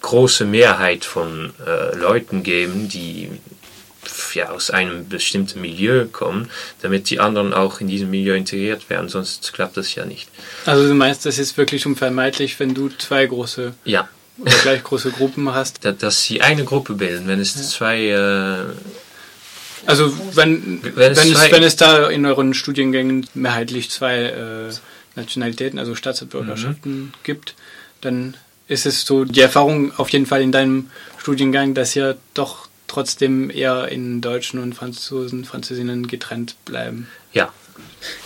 [0.00, 3.30] große Mehrheit von äh, Leuten geben, die
[4.34, 6.50] ja, aus einem bestimmten Milieu kommen,
[6.82, 10.28] damit die anderen auch in diesem Milieu integriert werden, sonst klappt das ja nicht.
[10.64, 14.08] Also du meinst, das ist wirklich unvermeidlich, wenn du zwei große Ja.
[14.38, 15.78] oder gleich große Gruppen hast?
[15.84, 18.06] Dass, dass sie eine Gruppe bilden, wenn es zwei...
[18.08, 18.64] Äh,
[19.86, 24.16] Also wenn, Wenn wenn, es es, zwei- wenn es da in euren Studiengängen mehrheitlich zwei
[24.24, 24.72] äh,
[25.14, 27.12] Nationalitäten, also Staatsbürgerschaften Mhm.
[27.22, 27.54] gibt,
[28.00, 28.34] dann
[28.68, 32.65] ist es so die Erfahrung auf jeden Fall in deinem Studiengang, dass ihr doch
[32.96, 37.08] trotzdem eher in Deutschen und Franzosen, Französinnen getrennt bleiben.
[37.34, 37.52] Ja.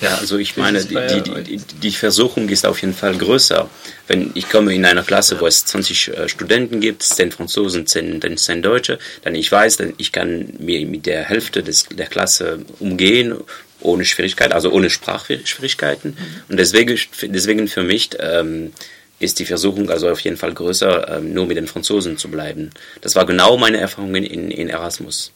[0.00, 3.68] Ja, also ich meine, die, die, die, die Versuchung ist auf jeden Fall größer.
[4.06, 8.36] Wenn ich komme in einer Klasse, wo es 20 äh, Studenten gibt, 10 Franzosen, 10,
[8.36, 12.60] 10 Deutsche, dann ich weiß, dann ich kann mir mit der Hälfte des, der Klasse
[12.78, 13.34] umgehen,
[13.80, 16.16] ohne Schwierigkeiten, also ohne Sprachschwierigkeiten.
[16.48, 18.72] Und deswegen, deswegen für mich ähm,
[19.20, 22.70] ist die Versuchung also auf jeden Fall größer, ähm, nur mit den Franzosen zu bleiben.
[23.00, 25.30] Das war genau meine Erfahrung in, in Erasmus.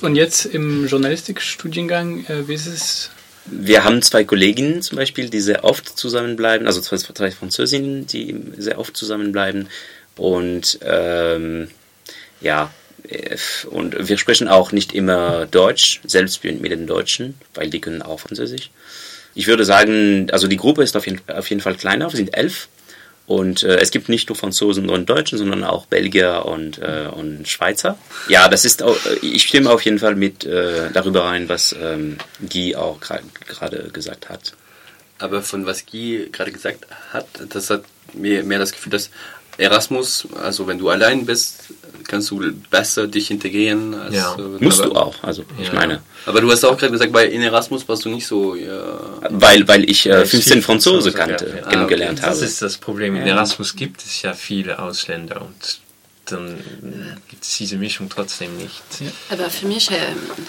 [0.00, 3.10] Und jetzt im Journalistikstudiengang, äh, wie ist es
[3.46, 8.36] wir haben zwei Kolleginnen zum Beispiel, die sehr oft zusammenbleiben, also zwei, zwei Französinnen, die
[8.58, 9.68] sehr oft zusammenbleiben.
[10.16, 11.68] Und ähm,
[12.40, 12.70] ja,
[13.08, 13.36] äh,
[13.70, 18.20] und wir sprechen auch nicht immer Deutsch, selbst mit den Deutschen, weil die können auch
[18.20, 18.70] Französisch.
[19.34, 22.36] Ich würde sagen, also die Gruppe ist auf jeden, auf jeden Fall kleiner, wir sind
[22.36, 22.68] elf.
[23.30, 27.46] Und äh, es gibt nicht nur Franzosen und Deutschen, sondern auch Belgier und, äh, und
[27.46, 27.96] Schweizer.
[28.26, 32.18] Ja, das ist auch, ich stimme auf jeden Fall mit äh, darüber ein, was ähm,
[32.40, 34.54] Guy auch gerade gesagt hat.
[35.20, 39.10] Aber von was Guy gerade gesagt hat, das hat mir mehr das Gefühl, dass
[39.58, 41.72] Erasmus, also wenn du allein bist,
[42.06, 42.40] kannst du
[42.70, 43.94] besser dich integrieren.
[43.94, 44.34] Als, ja.
[44.36, 45.74] Äh, Musst du auch, also ich ja.
[45.74, 46.02] meine.
[46.26, 48.54] Aber du hast auch gerade gesagt, bei in Erasmus warst du nicht so...
[48.54, 48.98] Ja,
[49.30, 51.68] weil, weil ich äh, 15 Franzose kannte, ja.
[51.68, 52.30] kennengelernt ah, okay.
[52.30, 52.40] habe.
[52.40, 53.16] Das ist das Problem.
[53.16, 55.80] In Erasmus gibt es ja viele Ausländer und
[56.26, 56.62] dann
[57.28, 58.82] gibt es diese Mischung trotzdem nicht.
[59.30, 59.96] Aber für mich äh,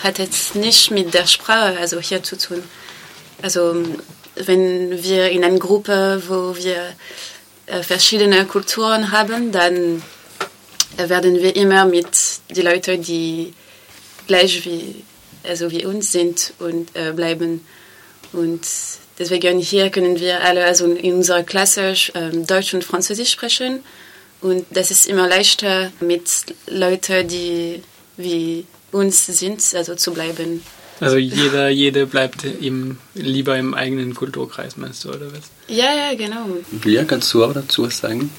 [0.04, 2.62] hat es nicht mit der Sprache also hier zu tun.
[3.42, 3.76] Also
[4.36, 6.94] wenn wir in einer Gruppe, wo wir
[7.66, 10.02] äh, verschiedene Kulturen haben, dann äh,
[10.98, 12.08] werden wir immer mit
[12.50, 13.54] den Leuten, die
[14.28, 15.04] gleich wie,
[15.44, 17.66] also wie uns sind und äh, bleiben.
[18.34, 18.62] Und
[19.20, 23.84] deswegen hier können wir alle also in unserer Klasse äh, Deutsch und Französisch sprechen.
[24.42, 26.24] Und das ist immer leichter mit
[26.68, 27.84] Leuten, die
[28.18, 30.64] wie uns sind, also zu bleiben.
[31.00, 35.50] Also jeder, jede bleibt ihm lieber im eigenen Kulturkreis, meinst du, oder was?
[35.68, 36.46] Ja, ja, genau.
[36.86, 38.32] Ja, kannst du auch dazu was sagen?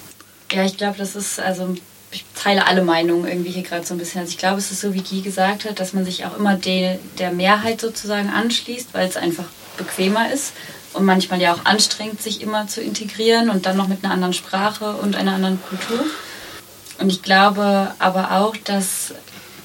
[0.53, 1.75] Ja, ich glaube, das ist, also
[2.13, 4.21] ich teile alle Meinungen irgendwie hier gerade so ein bisschen.
[4.21, 6.55] Also ich glaube, es ist so, wie Guy gesagt hat, dass man sich auch immer
[6.55, 9.47] de, der Mehrheit sozusagen anschließt, weil es einfach
[9.77, 10.53] bequemer ist
[10.93, 14.35] und manchmal ja auch anstrengend, sich immer zu integrieren und dann noch mit einer anderen
[14.35, 16.05] Sprache und einer anderen Kultur.
[16.99, 19.15] Und ich glaube aber auch, dass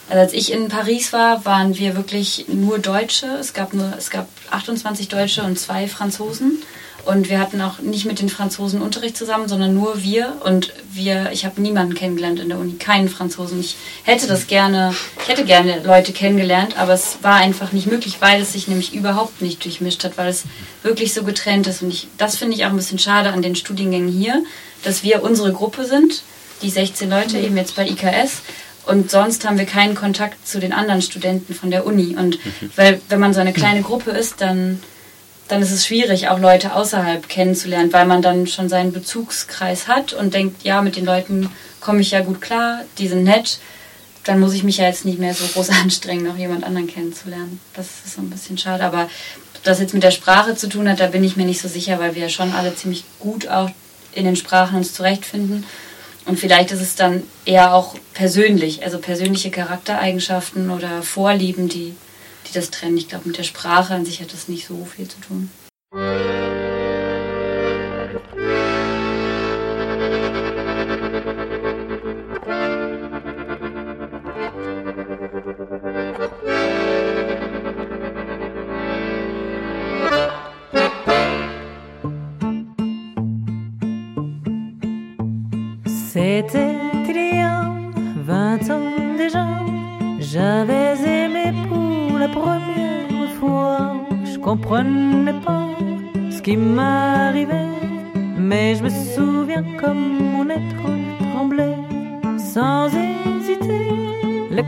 [0.10, 3.28] also als ich in Paris war, waren wir wirklich nur Deutsche.
[3.40, 6.64] Es gab, nur, es gab 28 Deutsche und zwei Franzosen.
[7.08, 10.42] Und wir hatten auch nicht mit den Franzosen Unterricht zusammen, sondern nur wir.
[10.44, 13.62] Und wir, ich habe niemanden kennengelernt in der Uni, keinen Franzosen.
[13.62, 14.94] Ich hätte das gerne,
[15.24, 18.94] ich hätte gerne Leute kennengelernt, aber es war einfach nicht möglich, weil es sich nämlich
[18.94, 20.44] überhaupt nicht durchmischt hat, weil es
[20.84, 21.82] wirklich so getrennt ist.
[21.82, 24.44] Und ich, das finde ich auch ein bisschen schade an den Studiengängen hier,
[24.84, 26.24] dass wir unsere Gruppe sind,
[26.62, 28.42] die 16 Leute, eben jetzt bei IKS,
[28.88, 32.16] und sonst haben wir keinen Kontakt zu den anderen Studenten von der Uni.
[32.16, 32.72] Und mhm.
[32.78, 34.80] weil, wenn man so eine kleine Gruppe ist, dann,
[35.48, 40.14] dann ist es schwierig, auch Leute außerhalb kennenzulernen, weil man dann schon seinen Bezugskreis hat
[40.14, 43.60] und denkt, ja, mit den Leuten komme ich ja gut klar, die sind nett.
[44.24, 47.60] Dann muss ich mich ja jetzt nicht mehr so groß anstrengen, noch jemand anderen kennenzulernen.
[47.74, 48.84] Das ist so ein bisschen schade.
[48.84, 49.10] Aber
[49.64, 52.00] das jetzt mit der Sprache zu tun hat, da bin ich mir nicht so sicher,
[52.00, 53.70] weil wir ja schon alle ziemlich gut auch
[54.14, 55.66] in den Sprachen uns zurechtfinden.
[56.26, 61.96] Und vielleicht ist es dann eher auch persönlich, also persönliche Charaktereigenschaften oder Vorlieben, die,
[62.48, 62.98] die das trennen.
[62.98, 65.50] Ich glaube, mit der Sprache an sich hat das nicht so viel zu tun.
[86.14, 86.76] C'était
[87.10, 89.46] il y ans déjà.
[90.20, 90.87] J'avais
[92.28, 93.94] la première fois.
[94.24, 95.68] Je comprenais pas
[96.30, 97.74] ce qui m'arrivait,
[98.38, 100.88] mais je me souviens comme mon être
[101.32, 101.78] tremblait.
[102.38, 103.90] Sans hésiter,
[104.52, 104.64] le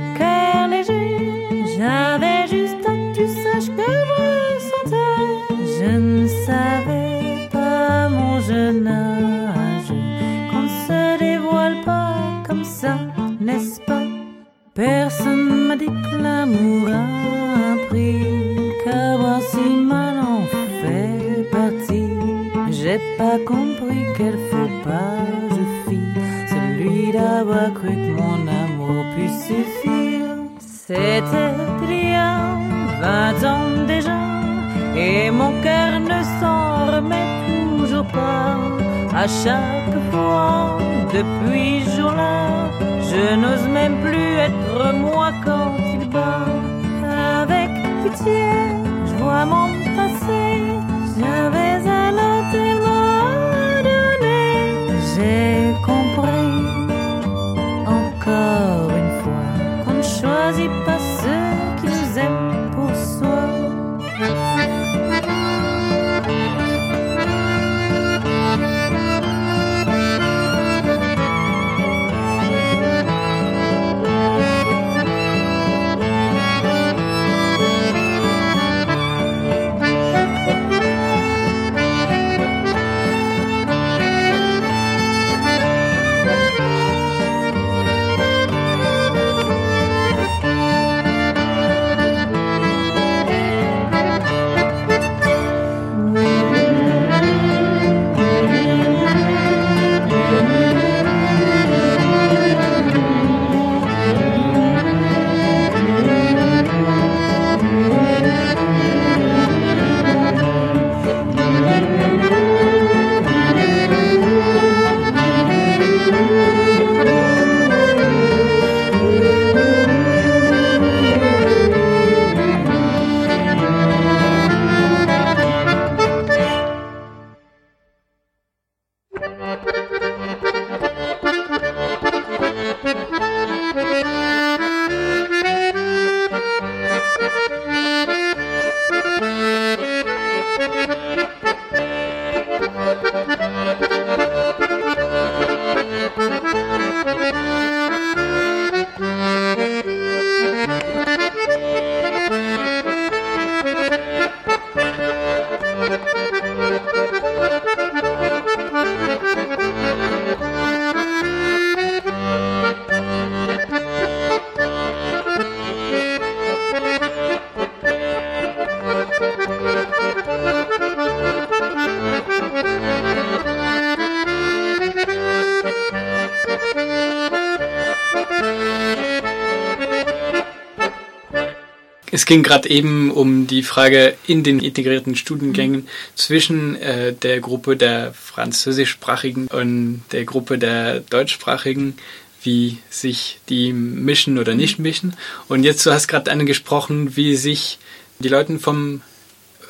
[182.20, 187.78] es ging gerade eben um die Frage in den integrierten Studiengängen zwischen äh, der Gruppe
[187.78, 191.96] der französischsprachigen und der Gruppe der deutschsprachigen,
[192.44, 195.16] wie sich die mischen oder nicht mischen.
[195.48, 197.80] Und jetzt, du hast gerade angesprochen, wie sich
[198.20, 199.02] die Leute vom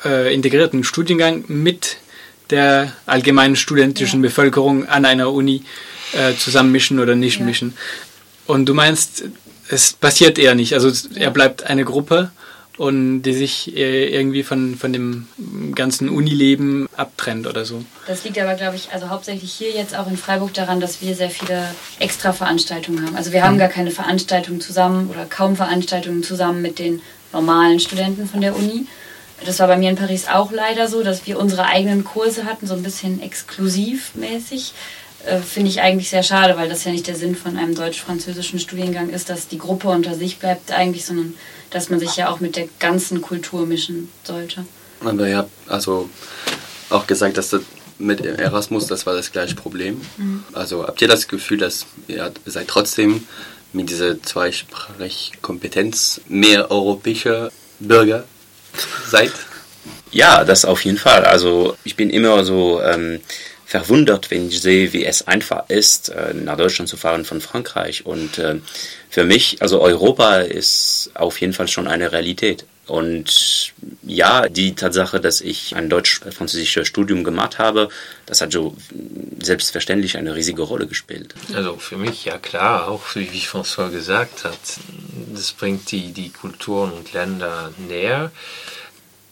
[0.04, 1.98] äh, integrierten Studiengang mit
[2.50, 5.62] der allgemeinen studentischen Bevölkerung an einer Uni
[6.14, 7.74] äh, zusammenmischen oder nicht mischen.
[8.48, 9.22] Und du meinst,
[9.70, 10.74] es passiert eher nicht.
[10.74, 12.30] Also er bleibt eine Gruppe
[12.76, 15.26] und die sich äh, irgendwie von, von dem
[15.74, 17.84] ganzen Unileben abtrennt oder so.
[18.06, 21.14] Das liegt aber, glaube ich, also hauptsächlich hier jetzt auch in Freiburg daran, dass wir
[21.14, 21.62] sehr viele
[21.98, 23.16] extra Veranstaltungen haben.
[23.16, 23.58] Also wir haben Mhm.
[23.60, 27.02] gar keine Veranstaltungen zusammen oder kaum Veranstaltungen zusammen mit den
[27.32, 28.86] normalen Studenten von der Uni.
[29.44, 32.66] Das war bei mir in Paris auch leider so, dass wir unsere eigenen Kurse hatten,
[32.66, 34.72] so ein bisschen exklusivmäßig.
[35.26, 38.58] Äh, Finde ich eigentlich sehr schade, weil das ja nicht der Sinn von einem deutsch-französischen
[38.58, 41.34] Studiengang ist, dass die Gruppe unter sich bleibt eigentlich, sondern
[41.70, 44.64] dass man sich ja auch mit der ganzen Kultur mischen sollte.
[45.04, 46.08] Aber ihr habt also
[46.88, 47.62] auch gesagt, dass das
[47.98, 50.00] mit Erasmus, das war das gleiche Problem.
[50.16, 50.44] Mhm.
[50.52, 53.26] Also habt ihr das Gefühl, dass ihr seid trotzdem
[53.72, 58.24] mit dieser Zweisprachkompetenz mehr europäische Bürger
[59.06, 59.32] seid?
[60.10, 61.24] Ja, das auf jeden Fall.
[61.24, 63.20] Also ich bin immer so ähm,
[63.70, 68.04] verwundert, wenn ich sehe, wie es einfach ist, äh, nach Deutschland zu fahren von Frankreich.
[68.04, 68.56] Und äh,
[69.08, 72.66] für mich, also Europa ist auf jeden Fall schon eine Realität.
[72.88, 77.90] Und ja, die Tatsache, dass ich ein deutsch-französisches Studium gemacht habe,
[78.26, 78.76] das hat so
[79.40, 81.36] selbstverständlich eine riesige Rolle gespielt.
[81.54, 84.58] Also für mich ja klar, auch wie, François gesagt hat,
[85.32, 88.32] das bringt die, die Kulturen und Länder näher.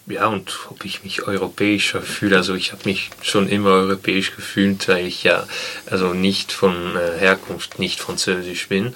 [0.08, 4.88] Ja, und ob ich mich europäischer fühle, also ich habe mich schon immer europäisch gefühlt,
[4.88, 5.46] weil ich ja
[5.86, 8.94] also nicht von äh, Herkunft nicht französisch bin.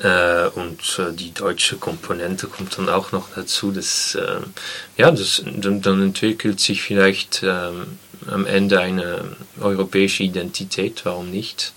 [0.00, 3.70] Äh, und äh, die deutsche Komponente kommt dann auch noch dazu.
[3.70, 4.40] Dass, äh,
[4.96, 11.72] ja, das, dann, dann entwickelt sich vielleicht ähm, am Ende eine europäische Identität, warum nicht?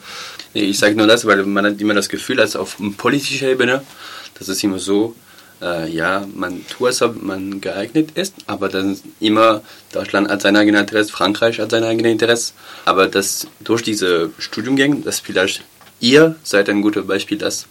[0.53, 3.83] Ich sage nur das, weil man hat immer das Gefühl, dass auf politischer Ebene,
[4.37, 5.15] das ist immer so,
[5.61, 10.55] äh, ja, man tut es, ob man geeignet ist, aber dann immer Deutschland hat sein
[10.55, 12.53] eigenes Interesse, Frankreich hat sein eigenes Interesse,
[12.85, 15.63] aber das durch diese Studiengänge, das vielleicht
[15.99, 17.67] ihr seid ein gutes Beispiel, dass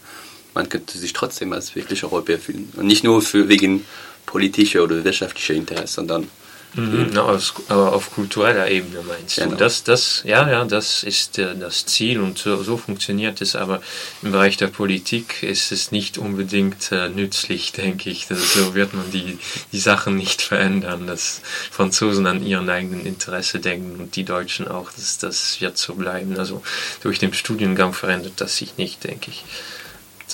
[0.55, 2.73] man könnte sich trotzdem als wirklich Europäer fühlen.
[2.77, 3.85] Und nicht nur für wegen
[4.25, 6.29] politischer oder wirtschaftlicher Interesse, sondern
[6.77, 7.23] Mhm, na,
[7.69, 9.51] aber auf kultureller Ebene meinst Genau.
[9.51, 9.57] du?
[9.57, 13.55] Das, das, ja, ja, das ist äh, das Ziel und so, so funktioniert es.
[13.55, 13.81] Aber
[14.23, 18.27] im Bereich der Politik ist es nicht unbedingt äh, nützlich, denke ich.
[18.27, 19.39] Das, so wird man die,
[19.73, 24.91] die Sachen nicht verändern, dass Franzosen an ihren eigenen Interesse denken und die Deutschen auch.
[24.97, 26.39] Das, das wird so bleiben.
[26.39, 26.63] Also
[27.03, 29.45] durch den Studiengang verändert das sich nicht, denke ich.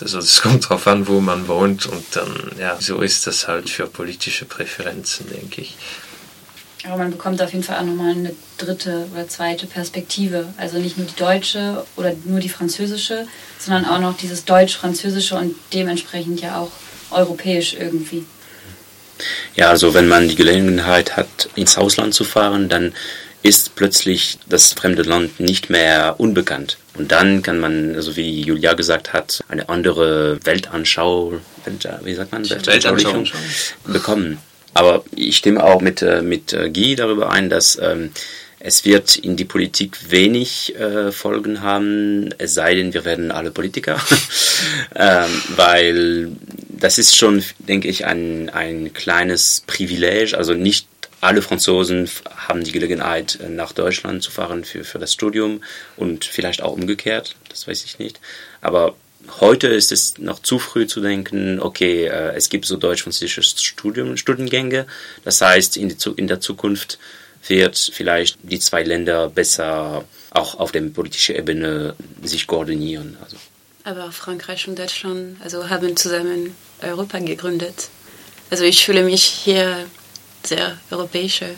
[0.01, 3.69] Also es kommt darauf an, wo man wohnt und dann, ja, so ist das halt
[3.69, 5.77] für politische Präferenzen, denke ich.
[6.85, 10.53] Aber man bekommt auf jeden Fall auch nochmal eine dritte oder zweite Perspektive.
[10.57, 13.27] Also nicht nur die deutsche oder nur die französische,
[13.59, 16.71] sondern auch noch dieses deutsch-französische und dementsprechend ja auch
[17.11, 18.25] europäisch irgendwie.
[19.55, 22.95] Ja, also wenn man die Gelegenheit hat, ins Ausland zu fahren, dann
[23.43, 26.77] ist plötzlich das fremde Land nicht mehr unbekannt.
[26.95, 32.33] Und dann kann man, also wie Julia gesagt hat, eine andere Weltanschau, Welt, wie sagt
[32.33, 33.29] man, Weltanschauung.
[33.85, 34.39] bekommen.
[34.75, 38.11] Aber ich stimme auch mit, äh, mit äh, Guy darüber ein, dass ähm,
[38.61, 43.51] es wird in die Politik wenig äh, Folgen haben, es sei denn, wir werden alle
[43.51, 44.01] Politiker.
[44.95, 46.33] ähm, weil
[46.69, 50.35] das ist schon, denke ich, ein, ein kleines Privileg.
[50.35, 50.87] Also nicht
[51.23, 55.63] alle Franzosen haben die Gelegenheit, äh, nach Deutschland zu fahren für, für das Studium
[55.97, 58.21] und vielleicht auch umgekehrt, das weiß ich nicht.
[58.61, 58.95] Aber
[59.41, 64.17] heute ist es noch zu früh zu denken, okay, äh, es gibt so deutsch-französische Studium,
[64.17, 64.87] Studiengänge.
[65.25, 66.99] Das heißt, in, die, in der Zukunft
[67.47, 73.17] wird vielleicht die zwei Länder besser auch auf der politischen Ebene sich koordinieren.
[73.23, 73.37] Also.
[73.85, 77.89] Aber Frankreich und Deutschland also haben zusammen Europa gegründet.
[78.51, 79.87] Also ich fühle mich hier
[80.45, 81.41] sehr europäisch.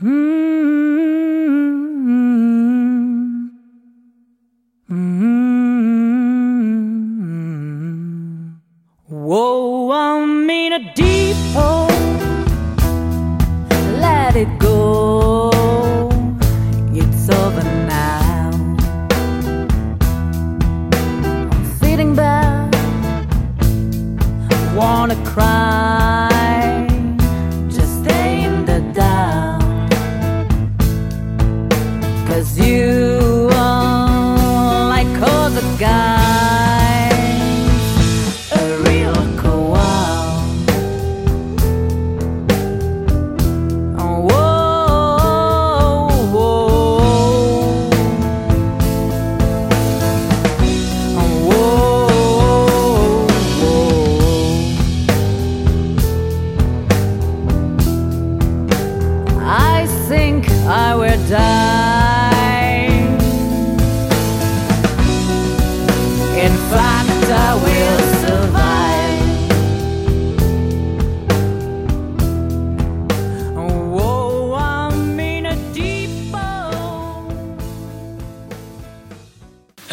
[14.44, 14.71] go.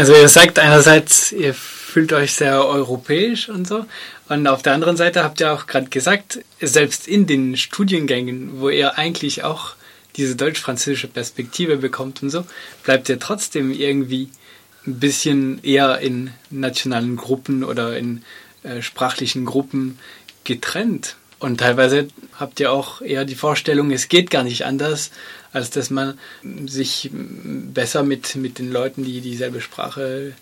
[0.09, 3.85] Also ihr sagt einerseits, ihr fühlt euch sehr europäisch und so.
[4.27, 8.69] Und auf der anderen Seite habt ihr auch gerade gesagt, selbst in den Studiengängen, wo
[8.69, 9.75] ihr eigentlich auch
[10.15, 12.43] diese deutsch-französische Perspektive bekommt und so,
[12.83, 14.29] bleibt ihr trotzdem irgendwie
[14.87, 18.23] ein bisschen eher in nationalen Gruppen oder in
[18.63, 19.99] äh, sprachlichen Gruppen
[20.43, 21.17] getrennt.
[21.39, 25.11] Und teilweise habt ihr auch eher die Vorstellung, es geht gar nicht anders,
[25.53, 26.19] als dass man
[26.65, 30.33] sich besser mit, mit den Leuten, die dieselbe Sprache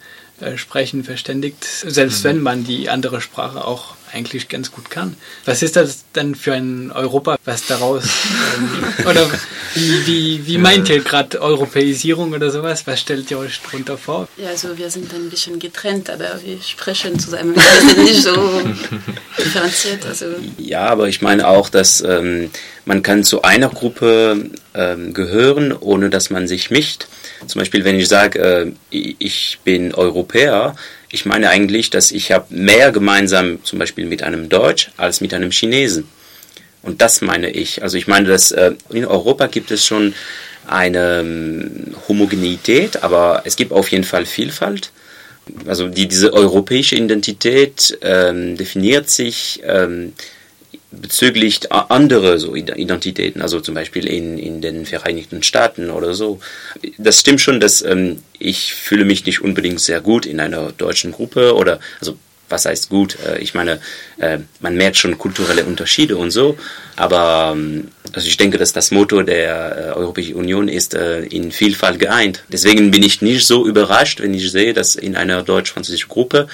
[0.56, 2.30] sprechen, verständigt, selbst mhm.
[2.30, 5.18] wenn man die andere Sprache auch eigentlich ganz gut kann.
[5.46, 8.04] Was ist das denn für ein Europa, was daraus,
[8.58, 9.30] ähm, oder
[9.74, 12.88] wie, wie, wie meint ihr gerade Europäisierung oder sowas?
[12.88, 14.28] Was stellt ihr euch darunter vor?
[14.38, 17.56] Ja, also wir sind ein bisschen getrennt, aber wir sprechen zusammen.
[17.56, 18.62] Wir sind nicht so
[19.38, 20.06] differenziert.
[20.06, 20.26] Also.
[20.58, 22.50] Ja, aber ich meine auch, dass ähm,
[22.88, 27.08] man kann zu einer Gruppe ähm, gehören, ohne dass man sich mischt.
[27.46, 30.74] Zum Beispiel, wenn ich sage, äh, ich bin Europäer,
[31.10, 35.34] ich meine eigentlich, dass ich habe mehr gemeinsam zum Beispiel mit einem Deutsch als mit
[35.34, 36.08] einem Chinesen.
[36.82, 37.84] Und das meine ich.
[37.84, 40.14] Also ich meine, dass äh, in Europa gibt es schon
[40.66, 44.92] eine ähm, Homogenität, aber es gibt auf jeden Fall Vielfalt.
[45.66, 50.14] Also die, diese europäische Identität ähm, definiert sich ähm,
[50.92, 56.40] bezüglich andere so Identitäten, also zum Beispiel in, in den Vereinigten Staaten oder so.
[56.98, 61.12] Das stimmt schon, dass ähm, ich fühle mich nicht unbedingt sehr gut in einer deutschen
[61.12, 62.18] Gruppe oder also
[62.50, 63.18] was heißt gut?
[63.26, 63.80] Äh, ich meine,
[64.18, 66.58] äh, man merkt schon kulturelle Unterschiede und so,
[66.96, 72.00] aber ähm, also ich denke, dass das Motto der äh, Europäischen Union ist in Vielfalt
[72.00, 72.44] geeint.
[72.50, 76.48] Deswegen bin ich nicht so überrascht, wenn ich sehe, dass in einer deutsch-französischen Gruppe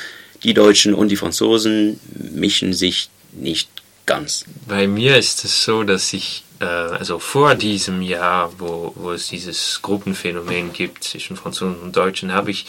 [0.43, 1.99] die Deutschen und die Franzosen
[2.33, 3.69] mischen sich nicht
[4.05, 4.45] ganz.
[4.67, 9.27] Bei mir ist es so, dass ich, äh, also vor diesem Jahr, wo, wo es
[9.27, 12.65] dieses Gruppenphänomen gibt zwischen Franzosen und Deutschen, habe ich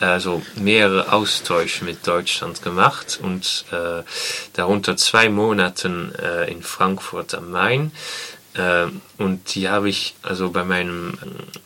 [0.00, 4.02] also mehrere Austausche mit Deutschland gemacht und äh,
[4.52, 7.92] darunter zwei Monaten äh, in Frankfurt am Main.
[8.58, 11.16] Ähm, und die habe ich also bei meinem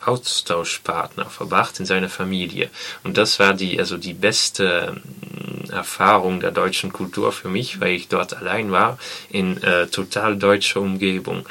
[0.05, 2.69] Austauschpartner verbracht in seiner Familie.
[3.03, 7.93] Und das war die, also die beste ähm, Erfahrung der deutschen Kultur für mich, weil
[7.93, 8.97] ich dort allein war,
[9.29, 11.45] in äh, total deutscher Umgebung.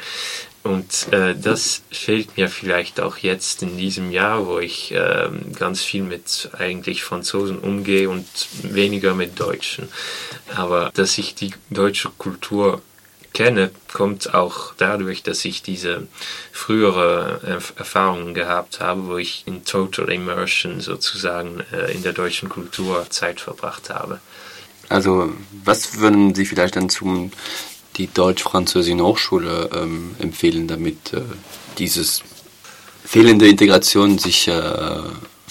[0.63, 5.27] Und äh, das fehlt mir vielleicht auch jetzt in diesem Jahr, wo ich äh,
[5.59, 8.25] ganz viel mit eigentlich Franzosen umgehe und
[8.61, 9.89] weniger mit Deutschen.
[10.55, 12.81] Aber dass ich die deutsche Kultur
[13.33, 16.07] kenne, kommt auch dadurch, dass ich diese
[16.51, 23.07] frühere Erfahrungen gehabt habe, wo ich in Total Immersion sozusagen äh, in der deutschen Kultur
[23.09, 24.19] Zeit verbracht habe.
[24.89, 27.31] Also, was würden Sie vielleicht dann zum
[27.97, 31.21] die deutsch-französische Hochschule ähm, empfehlen, damit äh,
[31.77, 32.23] dieses
[33.03, 35.01] fehlende Integration sich äh,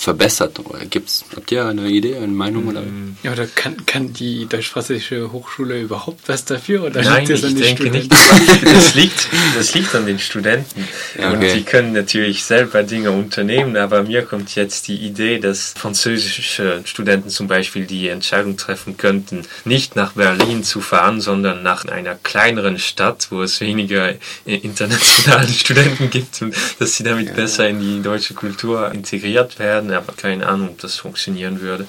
[0.03, 0.59] verbessert?
[0.59, 2.69] Oder gibt's, habt ihr eine Idee, eine Meinung?
[2.69, 2.83] Oder?
[3.23, 6.85] Ja, oder kann, kann die deutsch-französische Hochschule überhaupt was dafür?
[6.85, 7.93] Oder Nein, liegt ich denke Studenten?
[7.93, 8.13] nicht.
[8.73, 10.87] Das liegt, das liegt an den Studenten.
[11.17, 11.27] Okay.
[11.27, 16.83] Und die können natürlich selber Dinge unternehmen, aber mir kommt jetzt die Idee, dass französische
[16.85, 22.15] Studenten zum Beispiel die Entscheidung treffen könnten, nicht nach Berlin zu fahren, sondern nach einer
[22.15, 27.35] kleineren Stadt, wo es weniger internationale Studenten gibt und dass sie damit ja.
[27.35, 31.87] besser in die deutsche Kultur integriert werden aber keine Ahnung, ob das funktionieren würde.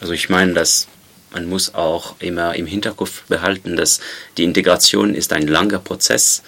[0.00, 0.88] Also ich meine, dass
[1.32, 4.00] man muss auch immer im Hinterkopf behalten, dass
[4.36, 6.42] die Integration ist ein langer Prozess.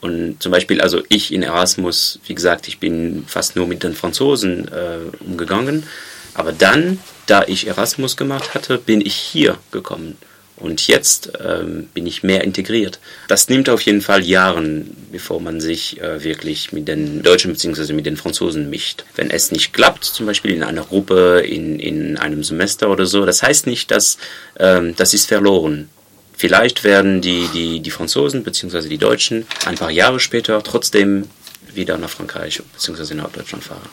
[0.00, 3.94] Und zum Beispiel, also ich in Erasmus, wie gesagt, ich bin fast nur mit den
[3.94, 5.86] Franzosen äh, umgegangen.
[6.34, 10.16] Aber dann, da ich Erasmus gemacht hatte, bin ich hier gekommen.
[10.62, 13.00] Und jetzt ähm, bin ich mehr integriert.
[13.26, 14.62] Das nimmt auf jeden Fall Jahre,
[15.10, 17.92] bevor man sich äh, wirklich mit den Deutschen bzw.
[17.92, 19.04] mit den Franzosen mischt.
[19.16, 23.26] Wenn es nicht klappt, zum Beispiel in einer Gruppe, in, in einem Semester oder so,
[23.26, 24.18] das heißt nicht, dass
[24.56, 25.88] ähm, das ist verloren.
[26.32, 28.88] Vielleicht werden die, die, die Franzosen bzw.
[28.88, 31.24] die Deutschen ein paar Jahre später trotzdem
[31.74, 33.14] wieder nach Frankreich bzw.
[33.14, 33.88] nach Deutschland fahren.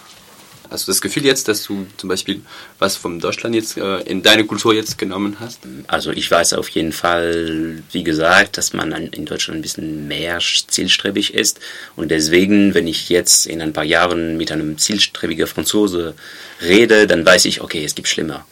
[0.69, 2.41] Hast du das Gefühl jetzt, dass du zum Beispiel
[2.77, 5.61] was von Deutschland jetzt äh, in deine Kultur jetzt genommen hast?
[5.87, 10.37] Also ich weiß auf jeden Fall, wie gesagt, dass man in Deutschland ein bisschen mehr
[10.39, 11.59] zielstrebig ist.
[11.95, 16.13] Und deswegen, wenn ich jetzt in ein paar Jahren mit einem zielstrebigen Franzose
[16.61, 18.45] rede, dann weiß ich, okay, es gibt schlimmer.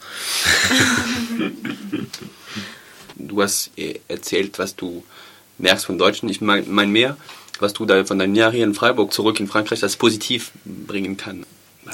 [3.14, 5.04] du hast äh, erzählt, was du
[5.58, 6.28] merkst von Deutschen.
[6.28, 7.16] Ich meine mein mehr,
[7.60, 11.16] was du da von deinen Jahren hier in Freiburg zurück in Frankreich als positiv bringen
[11.16, 11.46] kann.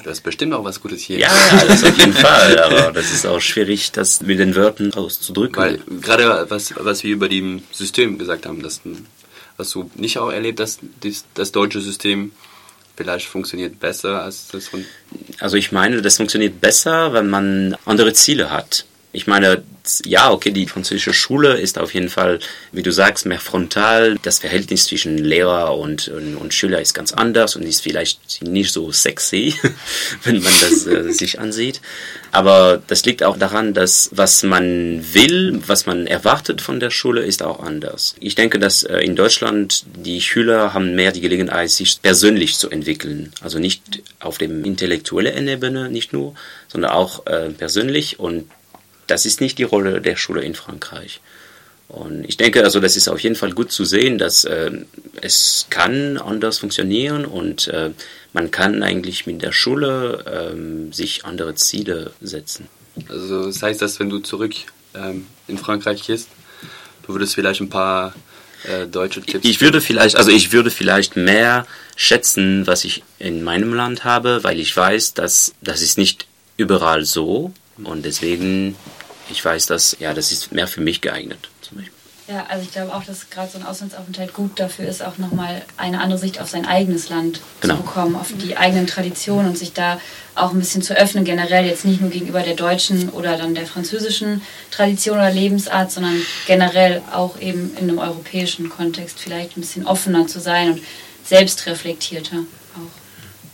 [0.02, 1.18] Du hast bestimmt auch was Gutes hier.
[1.18, 1.30] Ja,
[1.68, 2.58] das auf jeden Fall.
[2.58, 5.56] Aber das ist auch schwierig, das mit den Wörtern auszudrücken.
[5.56, 8.80] Weil gerade was, was wir über dem System gesagt haben, dass,
[9.56, 12.32] was du nicht auch erlebt hast, das, das deutsche System,
[12.96, 14.84] vielleicht funktioniert besser als das von.
[15.40, 18.84] Also ich meine, das funktioniert besser, wenn man andere Ziele hat.
[19.14, 19.62] Ich meine,
[20.04, 22.40] ja, okay, die französische Schule ist auf jeden Fall,
[22.72, 24.16] wie du sagst, mehr frontal.
[24.22, 28.72] Das Verhältnis zwischen Lehrer und, und, und Schüler ist ganz anders und ist vielleicht nicht
[28.72, 29.54] so sexy,
[30.24, 31.80] wenn man das äh, sich ansieht.
[32.32, 37.22] Aber das liegt auch daran, dass was man will, was man erwartet von der Schule,
[37.22, 38.16] ist auch anders.
[38.18, 42.68] Ich denke, dass äh, in Deutschland die Schüler haben mehr die Gelegenheit, sich persönlich zu
[42.68, 43.32] entwickeln.
[43.42, 46.34] Also nicht auf dem intellektuellen Ebene, nicht nur,
[46.66, 48.50] sondern auch äh, persönlich und
[49.06, 51.20] das ist nicht die Rolle der Schule in Frankreich.
[51.88, 54.70] Und ich denke, also das ist auf jeden Fall gut zu sehen, dass äh,
[55.20, 57.90] es kann anders funktionieren und äh,
[58.32, 62.68] man kann eigentlich mit der Schule ähm, sich andere Ziele setzen.
[63.08, 64.54] Also das heißt, dass wenn du zurück
[64.94, 66.28] ähm, in Frankreich gehst,
[67.06, 68.14] du würdest vielleicht ein paar
[68.64, 69.46] äh, deutsche Tipps.
[69.46, 74.42] Ich würde vielleicht, also ich würde vielleicht mehr schätzen, was ich in meinem Land habe,
[74.42, 76.26] weil ich weiß, dass das ist nicht
[76.56, 77.52] überall so
[77.82, 78.76] und deswegen,
[79.30, 81.48] ich weiß, dass, ja, das ist mehr für mich geeignet.
[81.60, 81.92] Zum Beispiel.
[82.26, 85.60] Ja, also ich glaube auch, dass gerade so ein Auslandsaufenthalt gut dafür ist, auch nochmal
[85.76, 87.76] eine andere Sicht auf sein eigenes Land Genau.
[87.76, 90.00] zu bekommen, auf die eigenen Traditionen und sich da
[90.34, 93.66] auch ein bisschen zu öffnen, generell jetzt nicht nur gegenüber der deutschen oder dann der
[93.66, 99.86] französischen Tradition oder Lebensart, sondern generell auch eben in einem europäischen Kontext vielleicht ein bisschen
[99.86, 100.82] offener zu sein und
[101.26, 102.38] selbstreflektierter.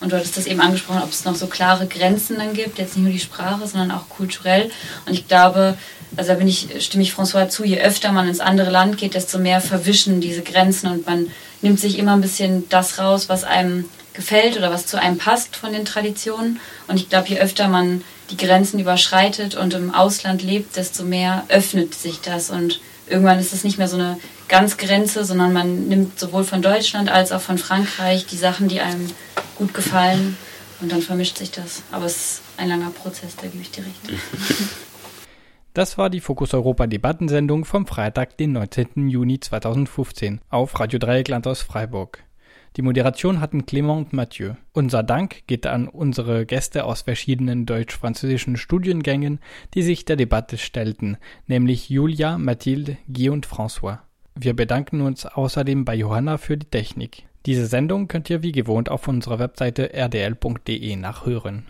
[0.01, 2.97] Und du hattest das eben angesprochen, ob es noch so klare Grenzen dann gibt, jetzt
[2.97, 4.71] nicht nur die Sprache, sondern auch kulturell.
[5.07, 5.77] Und ich glaube,
[6.17, 9.15] also da bin ich, stimme ich François zu, je öfter man ins andere Land geht,
[9.15, 11.29] desto mehr verwischen diese Grenzen und man
[11.63, 15.55] nimmt sich immer ein bisschen das raus, was einem gefällt oder was zu einem passt
[15.55, 16.61] von den Traditionen.
[16.89, 21.45] Und ich glaube, je öfter man die Grenzen überschreitet und im Ausland lebt, desto mehr
[21.49, 22.51] öffnet sich das.
[22.51, 24.19] Und irgendwann ist es nicht mehr so eine
[24.51, 28.81] ganz Grenze, sondern man nimmt sowohl von Deutschland als auch von Frankreich die Sachen, die
[28.81, 29.07] einem
[29.57, 30.37] gut gefallen.
[30.83, 31.83] Und dann vermischt sich das.
[31.93, 34.21] Aber es ist ein langer Prozess, da gebe ich dir recht.
[35.73, 39.09] Das war die Fokus Europa Debattensendung vom Freitag, den 19.
[39.09, 42.25] Juni 2015 auf Radio Dreieckland aus Freiburg.
[42.77, 44.55] Die Moderation hatten Clément und Mathieu.
[44.73, 49.39] Unser Dank geht an unsere Gäste aus verschiedenen deutsch-französischen Studiengängen,
[49.75, 54.10] die sich der Debatte stellten, nämlich Julia, Mathilde, Guy und François.
[54.35, 57.24] Wir bedanken uns außerdem bei Johanna für die Technik.
[57.47, 61.66] Diese Sendung könnt ihr wie gewohnt auf unserer Webseite rdl.de nachhören.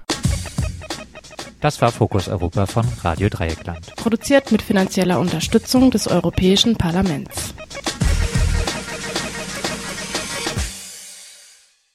[1.60, 3.94] Das war Fokus Europa von Radio Dreieckland.
[3.96, 7.54] Produziert mit finanzieller Unterstützung des Europäischen Parlaments.